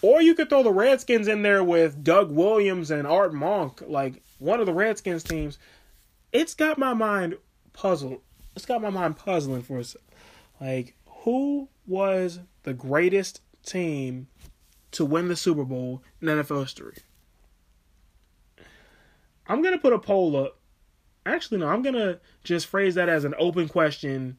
or 0.00 0.22
you 0.22 0.34
could 0.34 0.48
throw 0.48 0.62
the 0.62 0.72
Redskins 0.72 1.28
in 1.28 1.42
there 1.42 1.62
with 1.62 2.02
Doug 2.02 2.32
Williams 2.32 2.90
and 2.90 3.06
Art 3.06 3.34
Monk, 3.34 3.82
like 3.86 4.22
one 4.38 4.60
of 4.60 4.66
the 4.66 4.72
Redskins 4.72 5.22
teams. 5.22 5.58
It's 6.32 6.54
got 6.54 6.78
my 6.78 6.94
mind 6.94 7.36
puzzled. 7.74 8.22
It's 8.56 8.66
got 8.66 8.80
my 8.80 8.90
mind 8.90 9.18
puzzling 9.18 9.62
for 9.62 9.78
us. 9.78 9.94
Like 10.58 10.94
who 11.04 11.68
was 11.86 12.40
the 12.62 12.72
greatest 12.72 13.42
team 13.62 14.28
to 14.92 15.04
win 15.04 15.28
the 15.28 15.36
Super 15.36 15.64
Bowl 15.64 16.02
in 16.22 16.28
NFL 16.28 16.62
history? 16.62 16.96
I'm 19.46 19.60
gonna 19.62 19.78
put 19.78 19.92
a 19.92 19.98
poll 19.98 20.34
up. 20.36 20.58
Actually, 21.28 21.58
no, 21.58 21.68
I'm 21.68 21.82
gonna 21.82 22.20
just 22.42 22.66
phrase 22.66 22.94
that 22.94 23.10
as 23.10 23.24
an 23.24 23.34
open 23.38 23.68
question. 23.68 24.38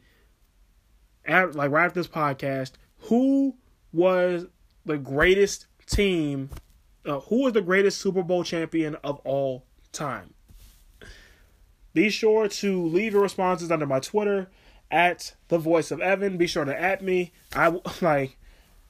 At 1.24 1.54
like 1.54 1.70
right 1.70 1.86
after 1.86 2.00
this 2.00 2.08
podcast, 2.08 2.72
who 3.02 3.56
was 3.94 4.48
the 4.86 4.98
greatest 4.98 5.68
team? 5.86 6.50
Uh, 7.06 7.20
who 7.22 7.44
was 7.44 7.54
the 7.54 7.62
greatest 7.62 8.02
Super 8.02 8.24
Bowl 8.24 8.44
champion 8.44 8.96
of 9.04 9.20
all 9.20 9.66
time? 9.92 10.34
Be 11.94 12.10
sure 12.10 12.48
to 12.48 12.84
leave 12.88 13.14
your 13.14 13.22
responses 13.22 13.72
under 13.72 13.86
my 13.86 14.00
Twitter 14.00 14.50
at 14.90 15.36
the 15.48 15.60
voice 15.60 15.92
of 15.92 16.02
Evan. 16.02 16.38
Be 16.38 16.48
sure 16.48 16.66
to 16.66 16.80
add 16.80 17.04
me. 17.04 17.32
I 17.54 17.68
like, 18.02 18.38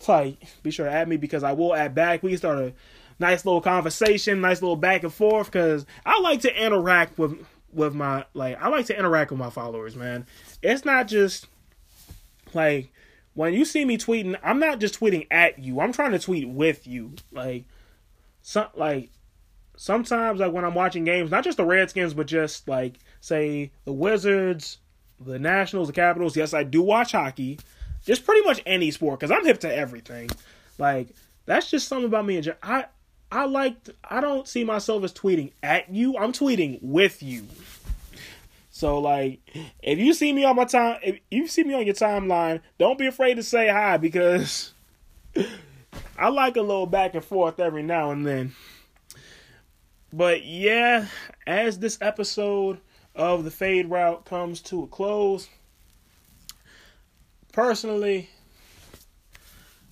like, 0.07 0.41
be 0.63 0.71
sure 0.71 0.85
to 0.85 0.91
add 0.91 1.09
me 1.09 1.17
because 1.17 1.43
I 1.43 1.51
will 1.51 1.75
add 1.75 1.93
back. 1.95 2.23
We 2.23 2.29
can 2.29 2.37
start 2.37 2.59
a 2.59 2.73
nice 3.19 3.45
little 3.45 3.61
conversation, 3.61 4.39
nice 4.39 4.61
little 4.61 4.77
back 4.77 5.03
and 5.03 5.13
forth 5.13 5.47
because 5.47 5.85
I 6.05 6.21
like 6.21 6.39
to 6.41 6.65
interact 6.65 7.17
with 7.17 7.45
with 7.73 7.93
my 7.93 8.25
like 8.33 8.61
I 8.61 8.67
like 8.69 8.85
to 8.87 8.97
interact 8.97 9.31
with 9.31 9.39
my 9.39 9.49
followers, 9.49 9.95
man. 9.95 10.25
It's 10.61 10.85
not 10.85 11.07
just 11.07 11.47
like 12.53 12.91
when 13.33 13.53
you 13.53 13.65
see 13.65 13.85
me 13.85 13.97
tweeting, 13.97 14.37
I'm 14.43 14.59
not 14.59 14.79
just 14.79 14.99
tweeting 14.99 15.27
at 15.31 15.59
you. 15.59 15.79
I'm 15.79 15.93
trying 15.93 16.11
to 16.11 16.19
tweet 16.19 16.49
with 16.49 16.87
you. 16.87 17.13
Like 17.31 17.65
some 18.41 18.67
like 18.75 19.11
sometimes 19.77 20.39
like 20.39 20.51
when 20.51 20.65
I'm 20.65 20.73
watching 20.73 21.05
games, 21.05 21.31
not 21.31 21.43
just 21.43 21.57
the 21.57 21.65
Redskins, 21.65 22.13
but 22.13 22.27
just 22.27 22.67
like 22.67 22.99
say 23.21 23.71
the 23.85 23.93
Wizards, 23.93 24.79
the 25.19 25.39
Nationals, 25.39 25.87
the 25.87 25.93
Capitals. 25.93 26.35
Yes, 26.35 26.53
I 26.53 26.63
do 26.63 26.81
watch 26.81 27.13
hockey. 27.13 27.59
Just 28.05 28.25
pretty 28.25 28.45
much 28.45 28.61
any 28.65 28.91
sport 28.91 29.19
because 29.19 29.31
I'm 29.31 29.45
hip 29.45 29.59
to 29.61 29.73
everything. 29.73 30.29
Like 30.77 31.15
that's 31.45 31.69
just 31.69 31.87
something 31.87 32.07
about 32.07 32.25
me. 32.25 32.37
And 32.37 32.55
I 32.63 32.85
I 33.31 33.45
like 33.45 33.75
I 34.03 34.21
don't 34.21 34.47
see 34.47 34.63
myself 34.63 35.03
as 35.03 35.13
tweeting 35.13 35.51
at 35.61 35.89
you. 35.93 36.17
I'm 36.17 36.33
tweeting 36.33 36.79
with 36.81 37.21
you. 37.21 37.45
So 38.71 38.99
like, 38.99 39.41
if 39.83 39.99
you 39.99 40.13
see 40.13 40.31
me 40.31 40.45
on 40.45 40.55
my 40.55 40.65
time, 40.65 40.99
if 41.03 41.19
you 41.29 41.47
see 41.47 41.63
me 41.63 41.73
on 41.73 41.85
your 41.85 41.95
timeline, 41.95 42.61
don't 42.77 42.97
be 42.97 43.07
afraid 43.07 43.35
to 43.35 43.43
say 43.43 43.67
hi 43.67 43.97
because 43.97 44.73
I 46.17 46.29
like 46.29 46.55
a 46.55 46.61
little 46.61 46.85
back 46.85 47.13
and 47.13 47.23
forth 47.23 47.59
every 47.59 47.83
now 47.83 48.11
and 48.11 48.25
then. 48.25 48.55
But 50.11 50.43
yeah, 50.45 51.07
as 51.45 51.79
this 51.79 51.97
episode 52.01 52.79
of 53.15 53.43
the 53.43 53.51
fade 53.51 53.89
route 53.89 54.25
comes 54.25 54.61
to 54.61 54.83
a 54.83 54.87
close. 54.87 55.49
Personally, 57.51 58.29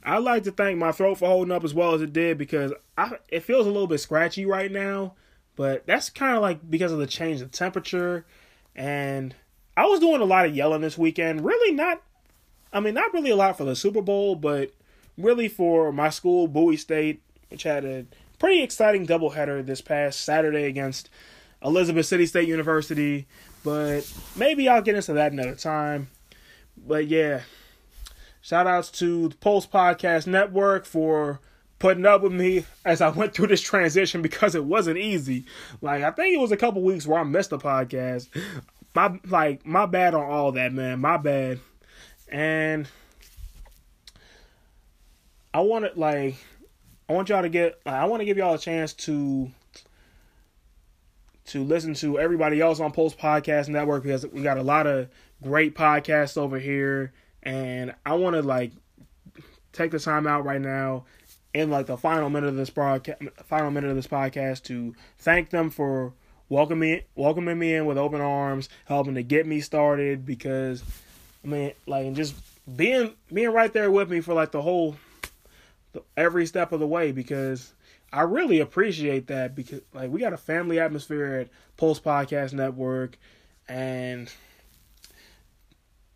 I'd 0.08 0.24
like 0.24 0.44
to 0.44 0.52
thank 0.52 0.78
my 0.78 0.94
throat 0.94 1.16
for 1.16 1.28
holding 1.28 1.52
up 1.52 1.66
as 1.66 1.74
well 1.74 1.94
as 1.94 2.02
it 2.02 2.14
did 2.14 2.38
because 2.38 2.72
I, 2.98 3.18
it 3.28 3.44
feels 3.44 3.68
a 3.68 3.72
little 3.72 3.88
bit 3.88 4.00
scratchy 4.00 4.46
right 4.46 4.72
now, 4.72 5.16
but 5.58 5.86
that's 5.86 6.10
kind 6.10 6.38
of 6.38 6.42
like 6.42 6.70
because 6.70 6.94
of 6.94 7.00
the 7.00 7.08
change 7.08 7.42
in 7.42 7.50
temperature. 7.50 8.26
And 8.74 9.36
I 9.76 9.86
was 9.86 10.00
doing 10.00 10.22
a 10.22 10.26
lot 10.26 10.46
of 10.46 10.56
yelling 10.56 10.80
this 10.80 10.98
weekend. 10.98 11.44
Really, 11.44 11.76
not, 11.76 12.02
I 12.72 12.80
mean, 12.80 12.94
not 12.94 13.14
really 13.14 13.32
a 13.32 13.36
lot 13.36 13.58
for 13.58 13.66
the 13.66 13.76
Super 13.76 14.02
Bowl, 14.02 14.36
but 14.36 14.72
really 15.18 15.50
for 15.50 15.92
my 15.92 16.10
school, 16.10 16.48
Bowie 16.48 16.78
State, 16.78 17.22
which 17.50 17.64
had 17.64 17.84
a 17.84 18.06
pretty 18.40 18.64
exciting 18.64 19.06
doubleheader 19.06 19.66
this 19.66 19.82
past 19.82 20.22
Saturday 20.22 20.64
against 20.64 21.10
Elizabeth 21.62 22.06
City 22.06 22.26
State 22.26 22.48
University, 22.48 23.28
but 23.62 24.10
maybe 24.38 24.70
I'll 24.70 24.82
get 24.82 24.96
into 24.96 25.12
that 25.14 25.34
another 25.34 25.56
time. 25.56 26.08
But 26.78 27.08
yeah, 27.08 27.42
shout 28.48 28.66
outs 28.66 28.90
to 28.90 29.28
the 29.28 29.36
Pulse 29.36 29.68
Podcast 29.68 30.26
Network 30.26 30.86
for 30.86 31.42
putting 31.80 32.06
up 32.06 32.22
with 32.22 32.32
me 32.32 32.64
as 32.86 33.02
I 33.02 33.10
went 33.10 33.34
through 33.34 33.48
this 33.48 33.60
transition 33.60 34.22
because 34.22 34.56
it 34.56 34.64
wasn't 34.64 34.98
easy. 34.98 35.46
Like 35.82 36.02
I 36.02 36.12
think 36.12 36.34
it 36.34 36.40
was 36.40 36.54
a 36.54 36.58
couple 36.58 36.82
weeks 36.82 37.06
where 37.06 37.20
I 37.20 37.24
missed 37.24 37.50
the 37.50 37.58
podcast. 37.58 38.30
My 38.96 39.20
like 39.28 39.66
my 39.66 39.86
bad 39.86 40.16
on 40.16 40.24
all 40.24 40.54
that, 40.54 40.72
man. 40.72 41.02
My 41.02 41.18
bad. 41.18 41.60
And 42.30 42.88
I 45.54 45.60
want 45.60 45.94
to 45.94 46.00
like 46.00 46.38
I 47.10 47.14
want 47.14 47.28
y'all 47.28 47.42
to 47.42 47.50
get 47.50 47.82
I 47.86 48.06
want 48.06 48.22
to 48.22 48.26
give 48.26 48.38
y'all 48.38 48.56
a 48.56 48.60
chance 48.60 48.94
to 48.94 49.52
to 51.48 51.64
listen 51.66 51.96
to 51.96 52.18
everybody 52.18 52.62
else 52.62 52.80
on 52.80 52.94
Pulse 52.94 53.14
Podcast 53.14 53.68
Network 53.68 54.04
because 54.04 54.26
we 54.26 54.42
got 54.42 54.58
a 54.58 54.64
lot 54.64 54.88
of 54.88 55.10
great 55.44 55.76
podcasts 55.76 56.38
over 56.38 56.58
here, 56.58 57.12
and 57.48 57.96
I 58.06 58.16
want 58.16 58.36
to 58.36 58.42
like 58.42 58.74
take 59.72 59.92
the 59.92 60.00
time 60.00 60.28
out 60.28 60.44
right 60.44 60.60
now 60.60 61.06
in 61.54 61.72
like 61.72 61.86
the 61.86 61.98
final 61.98 62.30
minute 62.30 62.50
of 62.50 62.56
this 62.58 62.70
broadcast, 62.70 63.22
final 63.46 63.72
minute 63.72 63.90
of 63.90 63.96
this 63.96 64.06
podcast 64.06 64.64
to 64.64 64.94
thank 65.18 65.50
them 65.50 65.70
for 65.70 66.14
welcoming 66.50 67.02
welcoming 67.16 67.58
me 67.58 67.74
in 67.74 67.86
with 67.86 67.98
open 67.98 68.20
arms, 68.20 68.68
helping 68.86 69.16
to 69.16 69.24
get 69.24 69.48
me 69.48 69.62
started 69.62 70.26
because 70.26 70.84
I 71.44 71.48
mean 71.48 71.72
like 71.86 72.06
and 72.06 72.18
just 72.18 72.36
being 72.76 73.14
being 73.32 73.54
right 73.54 73.72
there 73.72 73.90
with 73.92 74.10
me 74.10 74.20
for 74.20 74.34
like 74.34 74.52
the 74.52 74.62
whole 74.62 74.98
every 76.18 76.46
step 76.46 76.74
of 76.74 76.82
the 76.82 76.88
way 76.88 77.14
because 77.14 77.72
I 78.12 78.24
really 78.24 78.60
appreciate 78.60 79.28
that 79.28 79.56
because 79.56 79.82
like 79.94 80.12
we 80.12 80.20
got 80.20 80.34
a 80.34 80.38
family 80.38 80.82
atmosphere 80.82 81.36
at 81.36 81.50
Pulse 81.78 82.02
Podcast 82.02 82.52
Network 82.52 83.18
and 83.70 84.30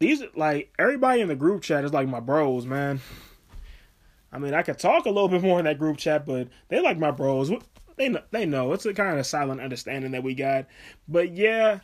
these 0.01 0.23
like 0.35 0.73
everybody 0.77 1.21
in 1.21 1.29
the 1.29 1.35
group 1.35 1.61
chat 1.61 1.85
is 1.85 1.93
like 1.93 2.07
my 2.07 2.19
bros, 2.19 2.65
man. 2.65 2.99
I 4.33 4.39
mean, 4.39 4.53
I 4.53 4.63
could 4.63 4.79
talk 4.79 5.05
a 5.05 5.09
little 5.09 5.29
bit 5.29 5.41
more 5.41 5.59
in 5.59 5.65
that 5.65 5.79
group 5.79 5.97
chat, 5.97 6.25
but 6.25 6.47
they 6.69 6.81
like 6.81 6.97
my 6.97 7.11
bros. 7.11 7.51
They 7.97 8.09
know, 8.09 8.21
they 8.31 8.45
know 8.45 8.73
it's 8.73 8.85
a 8.85 8.93
kind 8.93 9.19
of 9.19 9.25
silent 9.25 9.61
understanding 9.61 10.11
that 10.11 10.23
we 10.23 10.33
got. 10.33 10.65
But 11.07 11.33
yeah, 11.33 11.79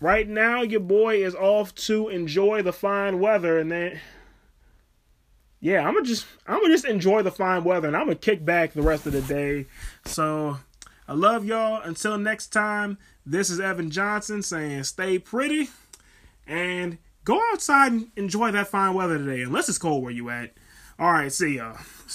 right 0.00 0.28
now 0.28 0.62
your 0.62 0.80
boy 0.80 1.24
is 1.24 1.34
off 1.34 1.74
to 1.76 2.08
enjoy 2.08 2.62
the 2.62 2.72
fine 2.72 3.20
weather, 3.20 3.58
and 3.58 3.72
then 3.72 4.00
yeah, 5.60 5.86
I'm 5.86 5.94
gonna 5.94 6.06
just 6.06 6.26
I'm 6.46 6.60
gonna 6.60 6.74
just 6.74 6.84
enjoy 6.84 7.22
the 7.22 7.30
fine 7.30 7.64
weather 7.64 7.88
and 7.88 7.96
I'm 7.96 8.06
gonna 8.06 8.16
kick 8.16 8.44
back 8.44 8.72
the 8.72 8.82
rest 8.82 9.06
of 9.06 9.12
the 9.12 9.22
day. 9.22 9.66
So 10.04 10.58
I 11.08 11.14
love 11.14 11.44
y'all. 11.44 11.80
Until 11.82 12.18
next 12.18 12.48
time, 12.48 12.98
this 13.24 13.48
is 13.48 13.60
Evan 13.60 13.90
Johnson 13.90 14.42
saying 14.42 14.84
stay 14.84 15.18
pretty 15.18 15.70
and 16.46 16.98
go 17.24 17.40
outside 17.52 17.92
and 17.92 18.08
enjoy 18.16 18.50
that 18.52 18.68
fine 18.68 18.94
weather 18.94 19.18
today, 19.18 19.42
unless 19.42 19.68
it's 19.68 19.78
cold 19.78 20.02
where 20.02 20.12
you 20.12 20.30
at. 20.30 20.52
All 20.98 21.12
right, 21.12 21.32
see 21.32 21.56
y'all. 21.56 21.78